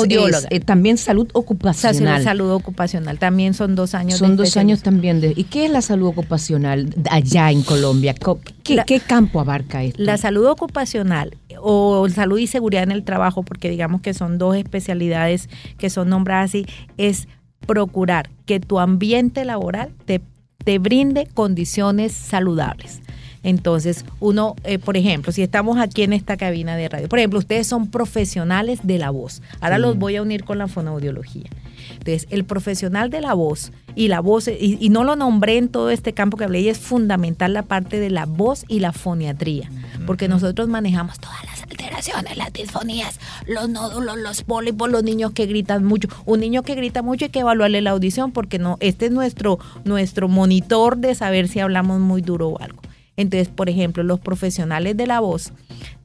eh, 0.50 0.60
también 0.60 0.96
salud 0.98 1.28
ocupacional. 1.32 2.22
Salud, 2.22 2.50
ocupacional, 2.52 3.18
también 3.18 3.54
son 3.54 3.74
dos 3.74 3.94
años. 3.94 4.18
Son 4.18 4.36
dos 4.36 4.56
años 4.56 4.82
también. 4.82 5.20
De, 5.20 5.32
¿Y 5.36 5.44
qué 5.44 5.66
es 5.66 5.70
la 5.70 5.82
salud 5.82 6.08
ocupacional 6.08 6.94
allá 7.10 7.50
en 7.50 7.62
Colombia? 7.62 8.14
¿Qué, 8.62 9.00
campo 9.00 9.40
abarca 9.40 9.82
esto? 9.82 10.02
La 10.02 10.16
salud 10.18 10.46
ocupacional 10.46 11.36
o 11.60 12.08
salud 12.08 12.38
y 12.38 12.46
seguridad 12.46 12.82
en 12.82 12.92
el 12.92 13.04
trabajo, 13.04 13.42
porque 13.42 13.70
digamos 13.70 14.00
que 14.00 14.14
son 14.14 14.38
dos 14.38 14.56
especialidades 14.56 15.48
que 15.78 15.90
son 15.90 16.08
nombradas 16.08 16.50
así, 16.50 16.66
es 16.96 17.28
procurar 17.66 18.30
que 18.46 18.60
tu 18.60 18.78
ambiente 18.78 19.44
laboral 19.44 19.92
te, 20.04 20.20
te 20.64 20.78
brinde 20.78 21.28
condiciones 21.34 22.12
saludables. 22.12 23.00
Entonces, 23.44 24.04
uno, 24.20 24.56
eh, 24.64 24.78
por 24.78 24.96
ejemplo, 24.96 25.30
si 25.30 25.42
estamos 25.42 25.78
aquí 25.78 26.02
en 26.02 26.12
esta 26.12 26.36
cabina 26.36 26.76
de 26.76 26.88
radio, 26.88 27.08
por 27.08 27.18
ejemplo, 27.18 27.38
ustedes 27.38 27.66
son 27.66 27.88
profesionales 27.88 28.80
de 28.82 28.98
la 28.98 29.10
voz. 29.10 29.42
Ahora 29.60 29.78
los 29.78 29.98
voy 29.98 30.16
a 30.16 30.22
unir 30.22 30.44
con 30.44 30.58
la 30.58 30.66
fonoaudiología. 30.66 31.50
Entonces, 31.90 32.26
el 32.30 32.44
profesional 32.44 33.10
de 33.10 33.20
la 33.20 33.34
voz 33.34 33.72
y 33.94 34.08
la 34.08 34.20
voz, 34.20 34.48
y, 34.48 34.88
no 34.88 35.04
lo 35.04 35.14
nombré 35.16 35.58
en 35.58 35.68
todo 35.68 35.90
este 35.90 36.12
campo 36.12 36.36
que 36.36 36.44
hablé, 36.44 36.60
y 36.60 36.68
es 36.68 36.78
fundamental 36.78 37.52
la 37.52 37.62
parte 37.62 38.00
de 38.00 38.10
la 38.10 38.26
voz 38.26 38.64
y 38.68 38.80
la 38.80 38.92
foniatría, 38.92 39.70
porque 40.06 40.26
nosotros 40.26 40.68
manejamos 40.68 41.20
todas 41.20 41.44
las 41.44 41.62
alteraciones, 41.62 42.36
las 42.36 42.52
disfonías, 42.52 43.20
los 43.46 43.68
nódulos, 43.68 44.16
los 44.16 44.42
pólipos, 44.42 44.90
los 44.90 45.04
niños 45.04 45.32
que 45.32 45.46
gritan 45.46 45.84
mucho. 45.84 46.08
Un 46.24 46.40
niño 46.40 46.62
que 46.62 46.74
grita 46.74 47.02
mucho 47.02 47.26
hay 47.26 47.30
que 47.30 47.40
evaluarle 47.40 47.82
la 47.82 47.90
audición 47.90 48.32
porque 48.32 48.58
no, 48.58 48.76
este 48.80 49.06
es 49.06 49.12
nuestro, 49.12 49.58
nuestro 49.84 50.28
monitor 50.28 50.96
de 50.96 51.14
saber 51.14 51.48
si 51.48 51.60
hablamos 51.60 52.00
muy 52.00 52.22
duro 52.22 52.48
o 52.48 52.58
algo. 52.60 52.83
Entonces, 53.16 53.48
por 53.48 53.68
ejemplo, 53.68 54.02
los 54.02 54.20
profesionales 54.20 54.96
de 54.96 55.06
la 55.06 55.20
voz, 55.20 55.52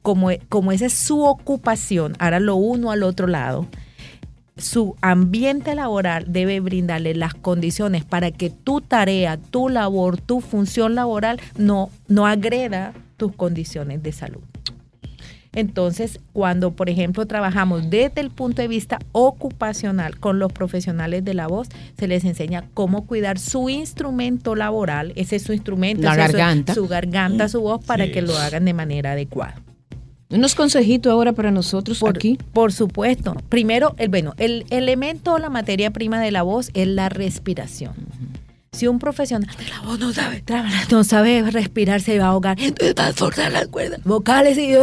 como, 0.01 0.29
como 0.47 0.71
esa 0.71 0.85
es 0.85 0.93
su 0.93 1.23
ocupación, 1.23 2.15
ahora 2.19 2.39
lo 2.39 2.55
uno 2.55 2.91
al 2.91 3.03
otro 3.03 3.27
lado, 3.27 3.67
su 4.57 4.95
ambiente 5.01 5.73
laboral 5.73 6.25
debe 6.27 6.59
brindarle 6.59 7.15
las 7.15 7.33
condiciones 7.33 8.03
para 8.03 8.31
que 8.31 8.49
tu 8.49 8.81
tarea, 8.81 9.37
tu 9.37 9.69
labor, 9.69 10.19
tu 10.19 10.41
función 10.41 10.95
laboral 10.95 11.39
no, 11.57 11.89
no 12.07 12.27
agreda 12.27 12.93
tus 13.17 13.33
condiciones 13.35 14.03
de 14.03 14.11
salud. 14.11 14.48
Entonces, 15.53 16.19
cuando, 16.31 16.71
por 16.71 16.89
ejemplo, 16.89 17.25
trabajamos 17.25 17.89
desde 17.89 18.21
el 18.21 18.29
punto 18.29 18.61
de 18.61 18.67
vista 18.67 18.99
ocupacional 19.11 20.19
con 20.19 20.37
los 20.37 20.53
profesionales 20.53 21.25
de 21.25 21.33
la 21.33 21.47
voz, 21.47 21.69
se 21.97 22.07
les 22.07 22.23
enseña 22.23 22.65
cómo 22.73 23.07
cuidar 23.07 23.39
su 23.39 23.69
instrumento 23.69 24.55
laboral, 24.55 25.11
ese 25.15 25.37
es 25.37 25.43
su 25.43 25.53
instrumento, 25.53 26.03
la 26.03 26.15
garganta. 26.15 26.73
su 26.73 26.87
garganta, 26.87 27.49
su 27.49 27.61
voz, 27.61 27.83
para 27.83 28.11
que 28.11 28.21
lo 28.21 28.37
hagan 28.37 28.65
de 28.65 28.73
manera 28.73 29.13
adecuada. 29.13 29.55
Unos 30.31 30.53
consejitos 30.53 31.11
ahora 31.11 31.33
para 31.33 31.49
nosotros 31.49 31.97
por, 31.97 32.15
aquí. 32.15 32.37
Por 32.53 32.71
supuesto. 32.71 33.35
Primero, 33.49 33.95
el 33.97 34.09
bueno, 34.09 34.35
el 34.37 34.65
elemento, 34.69 35.39
la 35.39 35.49
materia 35.49 35.89
prima 35.89 36.21
de 36.21 36.29
la 36.31 36.43
voz 36.43 36.69
es 36.75 36.87
la 36.87 37.09
respiración. 37.09 37.93
Si 38.71 38.87
un 38.87 38.99
profesional 38.99 39.55
de 39.57 39.67
la 39.67 39.81
voz 39.81 39.99
no 39.99 40.13
sabe, 40.13 40.43
no 40.91 41.03
sabe 41.03 41.41
respirar, 41.49 42.01
se 42.01 42.19
va 42.19 42.25
a 42.25 42.29
ahogar, 42.29 42.59
entonces 42.59 42.95
va 42.97 43.07
a 43.07 43.13
forzar 43.13 43.51
las 43.51 43.67
cuerdas 43.67 44.03
vocales 44.03 44.57
y, 44.57 44.73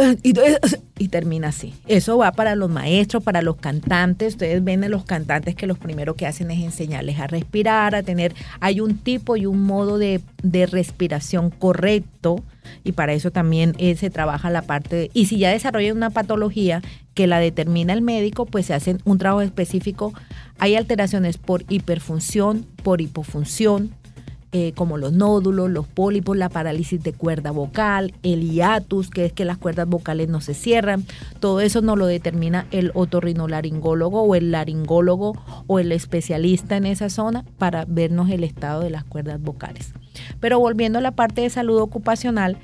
y, 0.97 1.07
termina 1.07 1.47
así. 1.47 1.73
Eso 1.87 2.17
va 2.17 2.33
para 2.33 2.55
los 2.55 2.69
maestros, 2.69 3.23
para 3.23 3.41
los 3.41 3.55
cantantes. 3.55 4.33
Ustedes 4.33 4.61
ven 4.63 4.83
en 4.83 4.91
los 4.91 5.05
cantantes 5.05 5.55
que 5.55 5.67
los 5.67 5.77
primero 5.77 6.15
que 6.15 6.27
hacen 6.27 6.51
es 6.51 6.59
enseñarles 6.59 7.19
a 7.19 7.27
respirar, 7.27 7.95
a 7.95 8.03
tener, 8.03 8.35
hay 8.59 8.81
un 8.81 8.97
tipo 8.97 9.37
y 9.37 9.45
un 9.45 9.63
modo 9.63 9.97
de, 9.97 10.21
de 10.43 10.65
respiración 10.65 11.49
correcto 11.49 12.43
y 12.83 12.93
para 12.93 13.13
eso 13.13 13.31
también 13.31 13.73
eh, 13.77 13.95
se 13.95 14.09
trabaja 14.09 14.49
la 14.49 14.61
parte, 14.61 15.09
y 15.13 15.25
si 15.25 15.37
ya 15.37 15.51
desarrollan 15.51 15.97
una 15.97 16.09
patología 16.09 16.81
que 17.17 17.25
la 17.25 17.39
determina 17.39 17.93
el 17.93 18.03
médico, 18.03 18.45
pues 18.45 18.67
se 18.67 18.75
hace 18.75 18.97
un 19.03 19.17
trabajo 19.17 19.41
específico 19.41 20.13
hay 20.59 20.75
alteraciones 20.75 21.37
por 21.37 21.63
hiperfunción, 21.69 22.65
por 22.83 23.01
hipofunción, 23.01 23.91
eh, 24.53 24.71
como 24.75 24.97
los 24.97 25.11
nódulos, 25.11 25.69
los 25.69 25.87
pólipos, 25.87 26.37
la 26.37 26.49
parálisis 26.49 27.03
de 27.03 27.13
cuerda 27.13 27.51
vocal, 27.51 28.13
el 28.23 28.49
hiatus, 28.49 29.09
que 29.09 29.25
es 29.25 29.33
que 29.33 29.45
las 29.45 29.57
cuerdas 29.57 29.87
vocales 29.87 30.29
no 30.29 30.41
se 30.41 30.53
cierran. 30.53 31.05
Todo 31.39 31.61
eso 31.61 31.81
nos 31.81 31.97
lo 31.97 32.07
determina 32.07 32.65
el 32.71 32.91
otorrinolaringólogo 32.93 34.21
o 34.21 34.35
el 34.35 34.51
laringólogo 34.51 35.35
o 35.67 35.79
el 35.79 35.91
especialista 35.91 36.77
en 36.77 36.85
esa 36.85 37.09
zona 37.09 37.43
para 37.57 37.85
vernos 37.85 38.29
el 38.29 38.43
estado 38.43 38.81
de 38.81 38.89
las 38.89 39.03
cuerdas 39.03 39.41
vocales. 39.41 39.93
Pero 40.39 40.59
volviendo 40.59 40.99
a 40.99 41.01
la 41.01 41.11
parte 41.11 41.41
de 41.41 41.49
salud 41.49 41.79
ocupacional, 41.79 42.57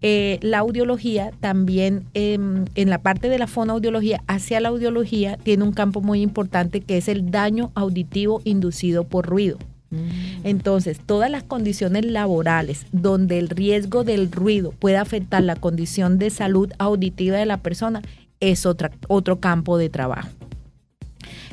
eh, 0.00 0.38
la 0.42 0.58
audiología 0.58 1.32
también 1.40 2.04
em, 2.14 2.66
en 2.76 2.88
la 2.88 2.98
parte 2.98 3.28
de 3.28 3.38
la 3.38 3.48
fonoaudiología 3.48 4.22
hacia 4.28 4.60
la 4.60 4.68
audiología 4.68 5.36
tiene 5.42 5.64
un 5.64 5.72
campo 5.72 6.00
muy 6.00 6.22
importante 6.22 6.80
que 6.80 6.98
es 6.98 7.08
el 7.08 7.32
daño 7.32 7.72
auditivo 7.74 8.40
inducido 8.44 9.04
por 9.04 9.26
ruido. 9.26 9.58
Mm. 9.90 10.44
Entonces, 10.44 11.00
todas 11.04 11.30
las 11.30 11.42
condiciones 11.42 12.04
laborales 12.04 12.86
donde 12.92 13.38
el 13.38 13.48
riesgo 13.48 14.04
del 14.04 14.30
ruido 14.30 14.72
puede 14.78 14.98
afectar 14.98 15.42
la 15.42 15.56
condición 15.56 16.18
de 16.18 16.30
salud 16.30 16.70
auditiva 16.78 17.36
de 17.36 17.46
la 17.46 17.56
persona 17.56 18.02
es 18.38 18.66
otra, 18.66 18.92
otro 19.08 19.40
campo 19.40 19.78
de 19.78 19.88
trabajo. 19.88 20.28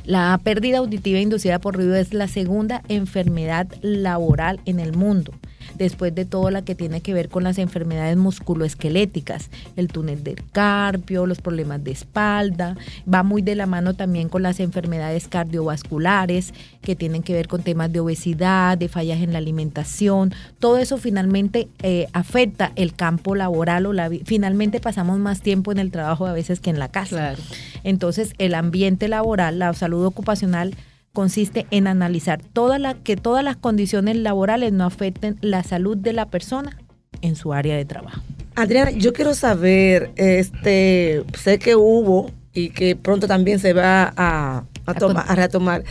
La 0.04 0.40
pérdida 0.44 0.78
auditiva 0.78 1.20
inducida 1.20 1.58
por 1.58 1.76
ruido 1.76 1.96
es 1.96 2.14
la 2.14 2.28
segunda 2.28 2.84
enfermedad 2.90 3.68
laboral 3.82 4.60
en 4.66 4.80
el 4.80 4.96
mundo 4.96 5.34
después 5.78 6.14
de 6.14 6.26
todo 6.26 6.50
la 6.52 6.64
que 6.64 6.76
tiene 6.76 7.02
que 7.02 7.14
ver 7.14 7.30
con 7.30 7.44
las 7.44 7.58
enfermedades 7.58 8.18
musculoesqueléticas, 8.18 9.50
el 9.76 9.88
túnel 9.88 10.24
del 10.24 10.44
carpio, 10.52 11.26
los 11.26 11.42
problemas 11.42 11.84
de 11.84 11.92
espalda, 11.92 12.76
va 13.12 13.24
muy 13.24 13.42
de 13.42 13.56
la 13.56 13.66
mano 13.66 13.94
también 13.94 14.30
con 14.30 14.44
las 14.44 14.60
enfermedades 14.60 15.28
cardiovasculares 15.28 16.54
que 16.82 16.96
tienen 16.96 17.24
que 17.24 17.34
ver 17.34 17.48
con 17.48 17.64
temas 17.64 17.92
de 17.92 18.00
obesidad, 18.00 18.78
de 18.78 18.88
fallas 18.88 19.22
en 19.22 19.34
la 19.34 19.40
alimentación, 19.40 20.34
todo 20.60 20.78
eso 20.78 20.98
finalmente 20.98 21.68
eh, 21.82 22.08
afecta 22.14 22.72
el 22.76 22.94
campo 22.94 23.36
laboral 23.36 23.86
o 23.86 23.94
la 23.94 24.10
finalmente 24.26 24.80
pasamos 24.80 25.20
más 25.20 25.42
tiempo 25.42 25.72
en 25.72 25.80
el 25.80 25.92
trabajo 25.92 26.26
a 26.26 26.34
veces 26.34 26.60
que 26.60 26.70
en 26.70 26.80
la 26.80 26.90
casa. 26.90 27.36
Entonces, 27.84 28.34
el 28.38 28.54
ambiente 28.54 29.08
laboral, 29.08 29.60
la 29.60 29.74
salud 29.74 30.06
ocupacional 30.06 30.76
consiste 31.16 31.66
en 31.72 31.88
analizar 31.88 32.44
toda 32.44 32.78
la, 32.78 32.94
que 32.94 33.16
todas 33.16 33.44
las 33.44 33.56
condiciones 33.56 34.18
laborales 34.18 34.72
no 34.72 34.86
afecten 34.86 35.40
la 35.42 35.64
salud 35.64 35.98
de 35.98 36.14
la 36.14 36.28
persona 36.28 36.78
en 37.22 37.36
su 37.36 37.54
área 37.54 37.76
de 37.76 37.86
trabajo. 37.86 38.22
Adriana, 38.56 38.92
yo 38.92 39.14
quiero 39.14 39.34
saber, 39.34 40.12
este, 40.16 41.24
sé 41.34 41.58
que 41.58 41.76
hubo 41.76 42.30
y 42.54 42.70
que 42.70 42.96
pronto 42.96 43.28
también 43.28 43.58
se 43.58 43.74
va 43.74 44.14
a, 44.16 44.66
tomar, 45.00 45.26
a 45.28 45.36
retomar, 45.36 45.84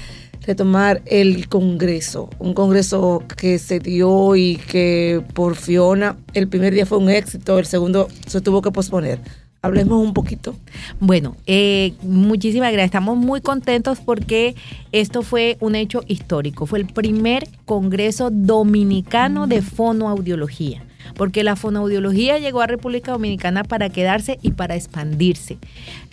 retomar 0.47 1.03
el 1.07 1.49
Congreso, 1.49 2.31
un 2.39 2.55
Congreso 2.55 3.25
que 3.37 3.59
se 3.59 3.81
dio 3.81 4.37
y 4.37 4.57
que 4.57 5.23
por 5.35 5.57
Fiona 5.57 6.17
el 6.33 6.49
primer 6.49 6.73
día 6.73 6.87
fue 6.87 6.99
un 6.99 7.11
éxito, 7.11 7.59
el 7.59 7.67
segundo 7.67 8.09
se 8.27 8.41
tuvo 8.41 8.63
que 8.63 8.71
posponer. 8.71 9.19
Hablemos 9.65 10.05
un 10.05 10.13
poquito. 10.13 10.55
Bueno, 11.01 11.37
eh, 11.47 11.95
muchísimas 12.03 12.71
gracias. 12.71 12.89
Estamos 12.89 13.17
muy 13.17 13.41
contentos 13.41 13.99
porque 13.99 14.55
esto 14.93 15.23
fue 15.23 15.57
un 15.61 15.75
hecho 15.75 16.03
histórico. 16.07 16.67
Fue 16.67 16.81
el 16.81 16.87
primer 16.87 17.49
Congreso 17.65 18.29
Dominicano 18.31 19.47
de 19.47 19.63
Fonoaudiología 19.63 20.83
porque 21.17 21.45
la 21.45 21.57
fonoaudiología 21.57 22.39
llegó 22.39 22.61
a 22.61 22.67
República 22.67 23.13
Dominicana 23.13 23.65
para 23.65 23.89
quedarse 23.89 24.39
y 24.43 24.53
para 24.53 24.75
expandirse. 24.75 25.59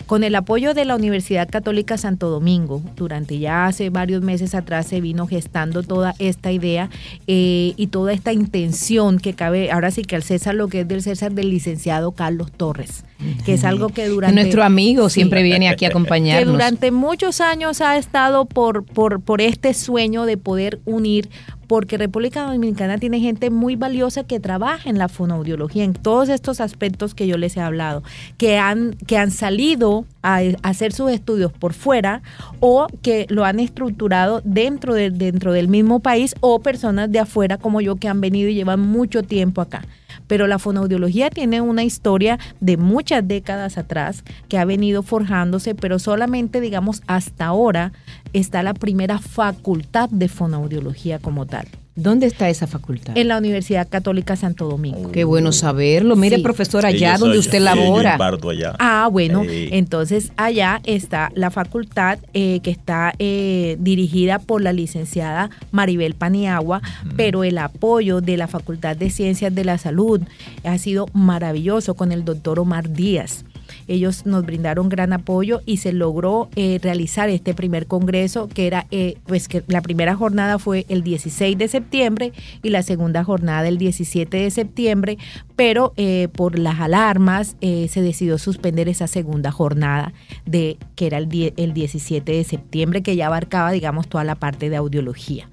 Con 0.06 0.24
el 0.24 0.34
apoyo 0.34 0.74
de 0.74 0.84
la 0.84 0.96
Universidad 0.96 1.48
Católica 1.48 1.96
Santo 1.96 2.28
Domingo, 2.28 2.82
durante 2.96 3.38
ya 3.38 3.66
hace 3.66 3.88
varios 3.88 4.22
meses 4.22 4.54
atrás 4.54 4.86
se 4.86 5.00
vino 5.00 5.26
gestando 5.26 5.82
toda 5.82 6.14
esta 6.18 6.52
idea 6.52 6.90
eh, 7.26 7.72
y 7.76 7.86
toda 7.86 8.12
esta 8.12 8.32
intención 8.32 9.18
que 9.18 9.34
cabe, 9.34 9.70
ahora 9.70 9.90
sí 9.90 10.02
que 10.02 10.16
al 10.16 10.22
César 10.22 10.54
lo 10.54 10.68
que 10.68 10.80
es 10.80 10.88
del 10.88 11.02
César 11.02 11.32
del 11.32 11.50
licenciado 11.50 12.12
Carlos 12.12 12.52
Torres, 12.52 13.04
que 13.44 13.54
es 13.54 13.64
algo 13.64 13.88
que 13.88 14.08
durante... 14.08 14.34
Nuestro 14.34 14.64
amigo 14.64 15.08
siempre 15.08 15.42
viene 15.42 15.68
aquí 15.68 15.84
a 15.84 15.88
acompañarnos. 15.92 16.44
Que 16.44 16.50
durante 16.50 16.90
muchos 16.90 17.40
años 17.40 17.80
ha 17.80 17.96
estado 17.96 18.44
por, 18.44 18.84
por, 18.84 19.22
por 19.22 19.40
este 19.40 19.72
sueño 19.72 20.26
de 20.26 20.36
poder 20.36 20.80
unir 20.84 21.30
porque 21.72 21.96
República 21.96 22.42
Dominicana 22.42 22.98
tiene 22.98 23.18
gente 23.18 23.48
muy 23.48 23.76
valiosa 23.76 24.24
que 24.24 24.38
trabaja 24.38 24.90
en 24.90 24.98
la 24.98 25.08
fonoaudiología, 25.08 25.84
en 25.84 25.94
todos 25.94 26.28
estos 26.28 26.60
aspectos 26.60 27.14
que 27.14 27.26
yo 27.26 27.38
les 27.38 27.56
he 27.56 27.62
hablado, 27.62 28.02
que 28.36 28.58
han, 28.58 28.92
que 29.06 29.16
han 29.16 29.30
salido 29.30 30.04
a, 30.22 30.42
hacer 30.62 30.92
sus 30.92 31.10
estudios 31.10 31.50
por 31.50 31.72
fuera 31.72 32.20
o 32.60 32.88
que 33.00 33.24
lo 33.30 33.46
han 33.46 33.58
estructurado 33.58 34.42
dentro, 34.44 34.92
de, 34.92 35.10
dentro 35.10 35.54
del 35.54 35.68
mismo 35.68 36.00
país 36.00 36.34
o 36.40 36.60
personas 36.60 37.10
de 37.10 37.20
afuera 37.20 37.56
como 37.56 37.80
yo 37.80 37.96
que 37.96 38.06
han 38.06 38.20
venido 38.20 38.50
y 38.50 38.54
llevan 38.54 38.80
mucho 38.80 39.22
tiempo 39.22 39.62
acá. 39.62 39.82
Pero 40.26 40.46
la 40.46 40.58
fonoaudiología 40.58 41.30
tiene 41.30 41.62
una 41.62 41.84
historia 41.84 42.38
de 42.60 42.76
muchas 42.76 43.26
décadas 43.26 43.78
atrás 43.78 44.24
que 44.50 44.58
ha 44.58 44.66
venido 44.66 45.02
forjándose, 45.02 45.74
pero 45.74 45.98
solamente, 45.98 46.60
digamos, 46.60 47.02
hasta 47.06 47.46
ahora 47.46 47.92
está 48.32 48.62
la 48.62 48.74
primera 48.74 49.18
facultad 49.18 50.08
de 50.10 50.28
fonoaudiología 50.28 51.18
como 51.18 51.46
tal. 51.46 51.66
¿Dónde 51.94 52.26
está 52.26 52.48
esa 52.48 52.66
facultad? 52.66 53.18
En 53.18 53.28
la 53.28 53.36
Universidad 53.36 53.86
Católica 53.86 54.34
Santo 54.34 54.66
Domingo. 54.66 55.12
Qué 55.12 55.24
bueno 55.24 55.52
saberlo. 55.52 56.16
Mire, 56.16 56.38
profesor, 56.38 56.86
allá 56.86 57.18
donde 57.18 57.38
usted 57.38 57.60
labora. 57.60 58.14
Allá. 58.14 58.74
Ah, 58.78 59.08
bueno, 59.12 59.42
entonces 59.46 60.32
allá 60.38 60.80
está 60.84 61.30
la 61.34 61.50
facultad 61.50 62.18
eh, 62.32 62.60
que 62.62 62.70
está 62.70 63.12
eh, 63.18 63.76
dirigida 63.78 64.38
por 64.38 64.62
la 64.62 64.72
licenciada 64.72 65.50
Maribel 65.70 66.14
Paniagua, 66.14 66.80
pero 67.16 67.44
el 67.44 67.58
apoyo 67.58 68.22
de 68.22 68.38
la 68.38 68.48
Facultad 68.48 68.96
de 68.96 69.10
Ciencias 69.10 69.54
de 69.54 69.64
la 69.64 69.76
Salud 69.76 70.22
ha 70.64 70.78
sido 70.78 71.08
maravilloso 71.12 71.92
con 71.92 72.10
el 72.10 72.24
doctor 72.24 72.58
Omar 72.58 72.90
Díaz. 72.90 73.44
Ellos 73.88 74.26
nos 74.26 74.44
brindaron 74.44 74.88
gran 74.88 75.12
apoyo 75.12 75.60
y 75.66 75.78
se 75.78 75.92
logró 75.92 76.48
eh, 76.56 76.78
realizar 76.82 77.28
este 77.28 77.54
primer 77.54 77.86
congreso, 77.86 78.48
que 78.48 78.66
era, 78.66 78.86
eh, 78.90 79.16
pues 79.26 79.48
que 79.48 79.62
la 79.66 79.80
primera 79.80 80.14
jornada 80.14 80.58
fue 80.58 80.86
el 80.88 81.02
16 81.02 81.58
de 81.58 81.68
septiembre 81.68 82.32
y 82.62 82.70
la 82.70 82.82
segunda 82.82 83.24
jornada 83.24 83.68
el 83.68 83.78
17 83.78 84.36
de 84.36 84.50
septiembre, 84.50 85.18
pero 85.56 85.92
eh, 85.96 86.28
por 86.32 86.58
las 86.58 86.80
alarmas 86.80 87.56
se 87.60 88.02
decidió 88.02 88.38
suspender 88.38 88.88
esa 88.88 89.06
segunda 89.06 89.50
jornada 89.50 90.12
de 90.46 90.76
que 90.96 91.06
era 91.06 91.18
el, 91.18 91.52
el 91.56 91.72
17 91.74 92.32
de 92.32 92.44
septiembre, 92.44 93.02
que 93.02 93.16
ya 93.16 93.26
abarcaba, 93.26 93.72
digamos, 93.72 94.08
toda 94.08 94.24
la 94.24 94.34
parte 94.34 94.70
de 94.70 94.76
audiología. 94.76 95.48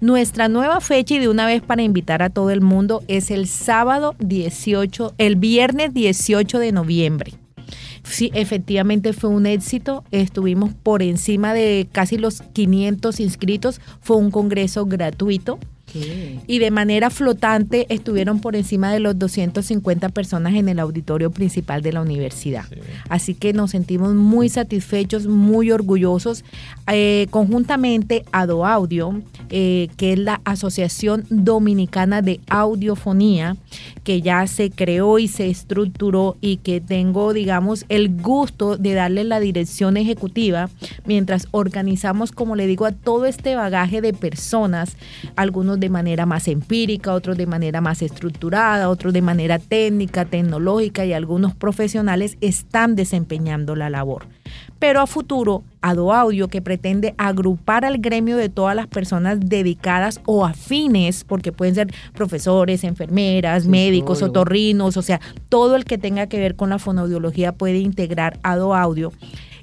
Nuestra 0.00 0.48
nueva 0.48 0.80
fecha 0.80 1.14
y 1.14 1.18
de 1.18 1.28
una 1.28 1.46
vez 1.46 1.62
para 1.62 1.82
invitar 1.82 2.22
a 2.22 2.30
todo 2.30 2.50
el 2.50 2.60
mundo 2.60 3.02
es 3.08 3.30
el 3.30 3.46
sábado 3.46 4.14
18, 4.18 5.14
el 5.18 5.36
viernes 5.36 5.94
18 5.94 6.58
de 6.58 6.72
noviembre 6.72 7.39
Sí, 8.02 8.30
efectivamente 8.34 9.12
fue 9.12 9.30
un 9.30 9.46
éxito. 9.46 10.04
Estuvimos 10.10 10.72
por 10.74 11.02
encima 11.02 11.54
de 11.54 11.88
casi 11.90 12.16
los 12.16 12.42
500 12.42 13.20
inscritos. 13.20 13.80
Fue 14.00 14.16
un 14.16 14.30
congreso 14.30 14.86
gratuito. 14.86 15.58
Y 16.46 16.58
de 16.58 16.70
manera 16.70 17.10
flotante 17.10 17.86
estuvieron 17.88 18.40
por 18.40 18.56
encima 18.56 18.92
de 18.92 19.00
los 19.00 19.18
250 19.18 20.08
personas 20.10 20.54
en 20.54 20.68
el 20.68 20.78
auditorio 20.78 21.30
principal 21.30 21.82
de 21.82 21.92
la 21.92 22.02
universidad. 22.02 22.64
Así 23.08 23.34
que 23.34 23.52
nos 23.52 23.72
sentimos 23.72 24.14
muy 24.14 24.48
satisfechos, 24.48 25.26
muy 25.26 25.70
orgullosos. 25.70 26.44
Eh, 26.92 27.26
conjuntamente 27.30 28.24
Ado 28.32 28.66
Audio, 28.66 29.20
eh, 29.50 29.88
que 29.96 30.12
es 30.12 30.18
la 30.18 30.40
Asociación 30.44 31.24
Dominicana 31.30 32.22
de 32.22 32.40
Audiofonía, 32.48 33.56
que 34.04 34.22
ya 34.22 34.46
se 34.46 34.70
creó 34.70 35.18
y 35.18 35.28
se 35.28 35.50
estructuró 35.50 36.36
y 36.40 36.58
que 36.58 36.80
tengo, 36.80 37.32
digamos, 37.32 37.84
el 37.88 38.20
gusto 38.20 38.76
de 38.76 38.94
darle 38.94 39.24
la 39.24 39.40
dirección 39.40 39.96
ejecutiva 39.96 40.70
mientras 41.04 41.48
organizamos, 41.50 42.32
como 42.32 42.56
le 42.56 42.66
digo, 42.66 42.86
a 42.86 42.92
todo 42.92 43.26
este 43.26 43.54
bagaje 43.54 44.00
de 44.00 44.12
personas, 44.12 44.96
algunos 45.36 45.79
de 45.80 45.88
manera 45.88 46.26
más 46.26 46.46
empírica, 46.48 47.14
otros 47.14 47.36
de 47.36 47.46
manera 47.46 47.80
más 47.80 48.02
estructurada, 48.02 48.88
otros 48.88 49.12
de 49.12 49.22
manera 49.22 49.58
técnica, 49.58 50.24
tecnológica 50.24 51.04
y 51.04 51.12
algunos 51.12 51.54
profesionales 51.54 52.36
están 52.40 52.94
desempeñando 52.94 53.74
la 53.74 53.90
labor. 53.90 54.26
Pero 54.78 55.00
a 55.00 55.06
futuro, 55.06 55.62
Ado 55.82 56.12
Audio, 56.12 56.48
que 56.48 56.62
pretende 56.62 57.14
agrupar 57.18 57.84
al 57.84 57.98
gremio 57.98 58.36
de 58.36 58.48
todas 58.48 58.74
las 58.74 58.86
personas 58.86 59.38
dedicadas 59.40 60.20
o 60.24 60.46
afines, 60.46 61.24
porque 61.24 61.52
pueden 61.52 61.74
ser 61.74 61.94
profesores, 62.14 62.84
enfermeras, 62.84 63.66
médicos, 63.66 64.22
otorrinos, 64.22 64.96
o 64.96 65.02
sea, 65.02 65.20
todo 65.48 65.76
el 65.76 65.84
que 65.84 65.98
tenga 65.98 66.28
que 66.28 66.38
ver 66.38 66.56
con 66.56 66.70
la 66.70 66.78
fonoaudiología 66.78 67.52
puede 67.52 67.78
integrar 67.78 68.38
Ado 68.42 68.74
Audio 68.74 69.12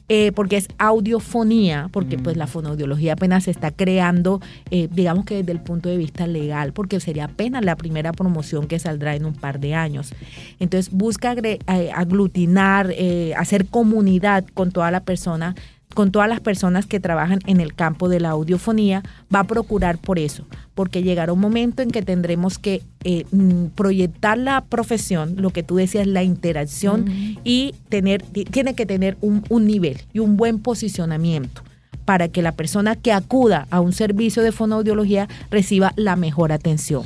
eh, 0.10 0.32
porque 0.32 0.58
es 0.58 0.68
audiofonía, 0.78 1.90
porque 1.92 2.18
pues 2.18 2.38
la 2.38 2.46
mm. 2.46 2.50
fonoaudiología 2.50 3.14
apenas 3.14 3.44
se 3.44 3.52
está 3.52 3.72
creando, 3.72 4.42
eh, 4.72 4.88
digamos 4.92 5.26
que 5.26 5.36
desde 5.36 5.52
el 5.52 5.60
punto 5.60 5.90
de 5.90 5.98
vista 5.98 6.28
legal, 6.28 6.72
porque 6.74 7.00
sería 7.00 7.26
apenas 7.26 7.66
la 7.66 7.76
primera 7.76 8.14
promoción 8.14 8.68
que 8.68 8.80
saldrá 8.80 9.16
en 9.16 9.26
un 9.26 9.34
par 9.34 9.60
de 9.60 9.76
años. 9.76 10.14
Entonces 10.60 10.94
busca 10.94 11.34
eh, 11.34 11.60
aglutinar, 11.94 12.94
hacer 13.36 13.68
comunidad 13.68 14.46
con 14.54 14.72
toda 14.72 14.92
la 14.92 15.02
persona 15.02 15.56
con 15.94 16.12
todas 16.12 16.30
las 16.30 16.40
personas 16.40 16.86
que 16.86 17.00
trabajan 17.00 17.40
en 17.48 17.60
el 17.60 17.74
campo 17.74 18.10
de 18.10 18.20
la 18.20 18.30
audiofonía, 18.30 19.04
va 19.34 19.40
a 19.40 19.44
procurar 19.46 19.98
por 19.98 20.20
eso, 20.20 20.46
porque 20.76 21.02
llegará 21.02 21.34
un 21.34 21.40
momento 21.40 21.82
en 21.82 21.90
que 21.90 22.02
tendremos 22.02 22.60
que 22.60 22.84
eh, 23.04 23.26
mm, 23.32 23.68
proyectar 23.76 24.38
la 24.38 24.62
profesión, 24.62 25.36
lo 25.38 25.50
que 25.50 25.64
tú 25.64 25.76
decías, 25.76 26.06
la 26.06 26.24
interacción, 26.24 27.06
y 27.44 27.74
tener, 27.90 28.22
tiene 28.22 28.76
que 28.76 28.86
tener 28.86 29.18
un, 29.22 29.44
un 29.50 29.66
nivel 29.66 30.02
y 30.14 30.20
un 30.20 30.38
buen 30.38 30.60
posicionamiento 30.60 31.64
para 32.06 32.30
que 32.30 32.42
la 32.42 32.54
persona 32.54 32.96
que 32.96 33.12
acuda 33.12 33.68
a 33.70 33.82
un 33.82 33.92
servicio 33.92 34.42
de 34.42 34.54
fonoaudiología 34.54 35.28
reciba 35.52 35.94
la 35.98 36.16
mejor 36.16 36.54
atención. 36.54 37.04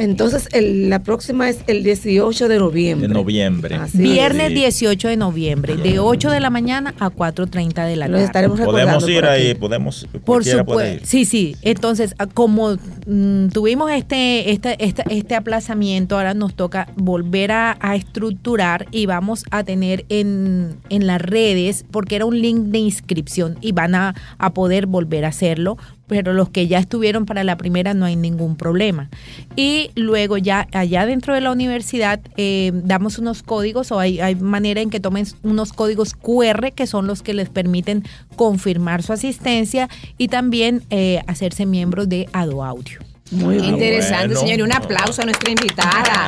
Entonces, 0.00 0.48
la 0.54 1.02
próxima 1.02 1.50
es 1.50 1.58
el 1.66 1.82
18 1.82 2.48
de 2.48 2.58
noviembre. 2.58 3.06
De 3.06 3.12
noviembre. 3.12 3.78
Viernes 3.92 4.48
18 4.54 5.08
de 5.08 5.16
noviembre, 5.18 5.76
de 5.76 5.98
8 5.98 6.30
de 6.30 6.40
la 6.40 6.48
mañana 6.48 6.94
a 6.98 7.10
4.30 7.10 7.86
de 7.86 7.96
la 7.96 8.06
tarde. 8.06 8.24
estaremos 8.24 8.58
Podemos 8.60 9.06
ir 9.06 9.26
ahí, 9.26 9.54
podemos. 9.54 10.08
Por 10.24 10.42
supuesto. 10.42 11.04
Sí, 11.06 11.26
sí. 11.26 11.54
Entonces, 11.60 12.14
ah, 12.18 12.26
como 12.26 12.78
mm, 13.06 13.48
tuvimos 13.48 13.90
este, 13.90 14.50
este, 14.52 14.82
este, 14.82 15.04
este, 15.10 15.34
aplazamiento, 15.34 16.16
ahora 16.16 16.32
nos 16.32 16.54
toca 16.54 16.88
volver 16.96 17.52
a, 17.52 17.76
estructurar 17.94 18.86
y 18.92 19.04
vamos 19.04 19.44
a 19.50 19.64
tener 19.64 20.06
en, 20.08 20.76
en, 20.88 21.06
las 21.06 21.20
redes, 21.20 21.84
porque 21.90 22.16
era 22.16 22.24
un 22.24 22.40
link 22.40 22.58
de 22.66 22.78
inscripción 22.78 23.58
y 23.60 23.72
van 23.72 23.94
a, 23.94 24.14
a 24.38 24.54
poder 24.54 24.86
volver 24.86 25.26
a 25.26 25.28
hacerlo 25.28 25.76
pero 26.10 26.32
los 26.32 26.48
que 26.48 26.66
ya 26.66 26.80
estuvieron 26.80 27.24
para 27.24 27.44
la 27.44 27.56
primera 27.56 27.94
no 27.94 28.04
hay 28.04 28.16
ningún 28.16 28.56
problema. 28.56 29.08
Y 29.54 29.92
luego 29.94 30.38
ya 30.38 30.66
allá 30.72 31.06
dentro 31.06 31.34
de 31.34 31.40
la 31.40 31.52
universidad 31.52 32.20
eh, 32.36 32.72
damos 32.74 33.18
unos 33.20 33.44
códigos 33.44 33.92
o 33.92 34.00
hay, 34.00 34.18
hay 34.18 34.34
manera 34.34 34.80
en 34.80 34.90
que 34.90 34.98
tomen 34.98 35.24
unos 35.44 35.72
códigos 35.72 36.14
QR 36.14 36.72
que 36.72 36.88
son 36.88 37.06
los 37.06 37.22
que 37.22 37.32
les 37.32 37.48
permiten 37.48 38.02
confirmar 38.34 39.04
su 39.04 39.12
asistencia 39.12 39.88
y 40.18 40.26
también 40.26 40.82
eh, 40.90 41.22
hacerse 41.28 41.64
miembros 41.64 42.08
de 42.08 42.28
Ado 42.32 42.64
Audio. 42.64 43.09
Muy 43.30 43.58
interesante, 43.58 44.36
señor. 44.36 44.58
Y 44.58 44.62
un 44.62 44.72
aplauso 44.72 45.22
a 45.22 45.24
nuestra 45.24 45.50
invitada, 45.50 46.26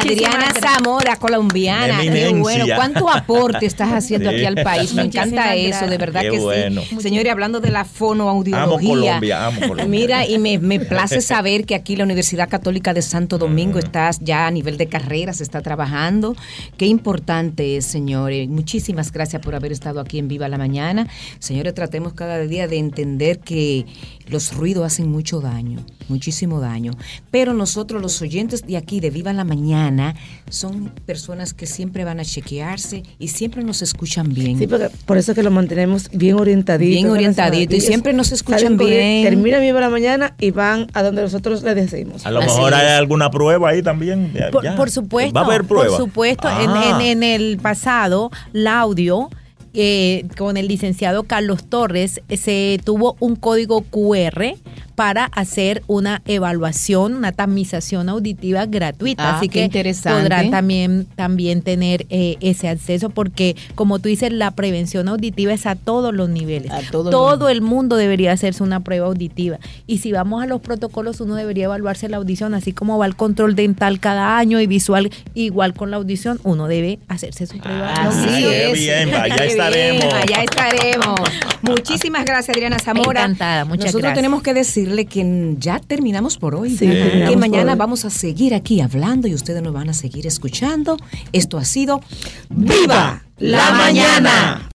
Adriana 0.00 0.52
Zamora, 0.60 1.16
colombiana. 1.16 2.00
Qué 2.00 2.32
bueno. 2.34 2.66
¿Cuánto 2.74 3.10
aporte 3.10 3.66
estás 3.66 3.92
haciendo 3.92 4.30
aquí 4.30 4.44
al 4.44 4.62
país? 4.62 4.94
Me 4.94 5.02
encanta 5.02 5.54
eso, 5.54 5.86
de 5.86 5.98
verdad 5.98 6.22
que 6.22 6.38
sí. 6.38 7.00
Señor, 7.00 7.26
y 7.26 7.28
hablando 7.28 7.60
de 7.60 7.70
la 7.70 7.84
fonoaudiología. 7.84 9.16
Amo 9.46 9.60
Colombia, 9.68 9.86
Mira, 9.86 10.26
y 10.26 10.38
me, 10.38 10.58
me 10.58 10.80
place 10.80 11.20
saber 11.20 11.64
que 11.64 11.74
aquí 11.74 11.96
la 11.96 12.04
Universidad 12.04 12.48
Católica 12.48 12.94
de 12.94 13.02
Santo 13.02 13.38
Domingo 13.38 13.76
mm. 13.76 13.84
está 13.84 14.10
ya 14.20 14.46
a 14.46 14.50
nivel 14.50 14.76
de 14.76 14.86
carrera, 14.86 15.32
se 15.32 15.42
está 15.42 15.60
trabajando. 15.60 16.36
Qué 16.76 16.86
importante 16.86 17.76
es, 17.76 17.84
señores. 17.84 18.48
Muchísimas 18.48 19.12
gracias 19.12 19.42
por 19.42 19.54
haber 19.54 19.72
estado 19.72 20.00
aquí 20.00 20.18
en 20.18 20.28
Viva 20.28 20.48
la 20.48 20.58
Mañana. 20.58 21.08
Señores, 21.38 21.74
tratemos 21.74 22.14
cada 22.14 22.38
día 22.38 22.68
de 22.68 22.78
entender 22.78 23.38
que 23.40 23.86
los 24.26 24.54
ruidos 24.54 24.86
hacen 24.86 25.10
mucho 25.10 25.40
daño, 25.40 25.84
muchísimo 26.08 26.60
daño. 26.60 26.92
Pero 27.30 27.54
nosotros, 27.54 28.00
los 28.02 28.20
oyentes 28.22 28.66
de 28.66 28.76
aquí, 28.76 29.00
de 29.00 29.10
Viva 29.10 29.32
la 29.32 29.44
Mañana, 29.44 30.14
son 30.48 30.90
personas 31.06 31.54
que 31.54 31.66
siempre 31.66 32.04
van 32.04 32.20
a 32.20 32.24
chequearse 32.24 33.02
y 33.18 33.28
siempre 33.28 33.62
nos 33.62 33.82
escuchan 33.82 34.32
bien. 34.32 34.58
Sí, 34.58 34.66
porque 34.66 34.90
por 35.06 35.16
eso 35.16 35.34
que 35.34 35.42
lo 35.42 35.50
mantenemos 35.50 36.10
bien 36.12 36.36
orientadito. 36.36 36.90
Bien 36.90 37.10
orientadito 37.10 37.76
y 37.76 37.80
siempre 37.80 38.12
nos 38.12 38.32
escuchan 38.32 38.76
bien. 38.76 39.24
Termina 39.24 39.58
Viva 39.58 39.80
la 39.80 39.90
Mañana 39.90 40.34
y 40.38 40.50
van 40.50 40.86
a 40.94 41.02
donde 41.02 41.22
nosotros 41.22 41.62
les 41.62 41.74
decimos. 41.74 42.26
A 42.26 42.30
lo 42.30 42.40
mejor 42.40 42.74
hay 42.74 42.96
alguna 42.96 43.30
prueba 43.30 43.70
ahí 43.70 43.82
también. 43.82 44.32
Por, 44.76 44.90
supuesto. 44.90 45.34
Va 45.34 45.42
a 45.42 45.44
haber 45.44 45.64
prueba. 45.64 45.88
Por 45.88 45.96
supuesto. 45.96 46.48
En, 46.48 46.70
ah. 46.70 46.98
en 47.02 47.22
el 47.22 47.58
pasado, 47.58 48.30
la 48.52 48.80
audio 48.80 49.30
eh, 49.76 50.26
con 50.38 50.56
el 50.56 50.68
licenciado 50.68 51.24
Carlos 51.24 51.64
Torres 51.64 52.20
se 52.28 52.78
tuvo 52.84 53.16
un 53.18 53.34
código 53.34 53.80
QR 53.82 54.54
para 54.94 55.24
hacer 55.26 55.82
una 55.86 56.22
evaluación, 56.26 57.14
una 57.14 57.32
tamización 57.32 58.08
auditiva 58.08 58.66
gratuita. 58.66 59.30
Ah, 59.30 59.38
Así 59.38 59.48
que 59.48 59.68
podrán 60.04 60.50
también, 60.50 61.06
también 61.16 61.62
tener 61.62 62.06
eh, 62.10 62.36
ese 62.40 62.68
acceso 62.68 63.10
porque, 63.10 63.56
como 63.74 63.98
tú 63.98 64.08
dices, 64.08 64.32
la 64.32 64.52
prevención 64.52 65.08
auditiva 65.08 65.52
es 65.52 65.66
a 65.66 65.74
todos 65.74 66.14
los 66.14 66.28
niveles. 66.28 66.72
Todo 66.90 67.48
el 67.48 67.60
mundo 67.60 67.96
debería 67.96 68.32
hacerse 68.32 68.62
una 68.62 68.80
prueba 68.80 69.06
auditiva. 69.06 69.58
Y 69.86 69.98
si 69.98 70.12
vamos 70.12 70.42
a 70.42 70.46
los 70.46 70.60
protocolos, 70.60 71.20
uno 71.20 71.34
debería 71.34 71.64
evaluarse 71.64 72.08
la 72.08 72.18
audición, 72.18 72.54
así 72.54 72.72
como 72.72 72.98
va 72.98 73.06
el 73.06 73.16
control 73.16 73.54
dental 73.54 74.00
cada 74.00 74.38
año 74.38 74.60
y 74.60 74.66
visual 74.66 75.10
igual 75.34 75.74
con 75.74 75.90
la 75.90 75.96
audición, 75.96 76.40
uno 76.44 76.68
debe 76.68 76.98
hacerse 77.08 77.46
su 77.46 77.58
prueba. 77.58 77.92
Así 77.92 78.44
es. 78.44 78.78
Bien, 78.78 79.14
allá 79.14 79.44
estaremos. 79.44 80.14
allá 80.14 80.42
estaremos. 80.42 81.20
Muchísimas 81.62 82.24
gracias, 82.24 82.54
Adriana 82.54 82.78
Zamora. 82.78 83.22
Encantada, 83.22 83.64
muchas 83.64 83.86
Nosotros 83.86 84.12
tenemos 84.14 84.42
que 84.42 84.52
decir 84.52 84.83
que 85.06 85.56
ya 85.58 85.78
terminamos 85.80 86.38
por 86.38 86.54
hoy. 86.54 86.76
que 86.76 87.36
mañana 87.36 87.74
vamos 87.74 88.04
a 88.04 88.10
seguir 88.10 88.54
aquí 88.54 88.80
hablando 88.80 89.28
y 89.28 89.34
ustedes 89.34 89.62
nos 89.62 89.72
van 89.72 89.90
a 89.90 89.94
seguir 89.94 90.26
escuchando. 90.26 90.96
Esto 91.32 91.58
ha 91.58 91.64
sido 91.64 92.00
¡Viva 92.50 93.24
la 93.38 93.72
mañana! 93.72 94.70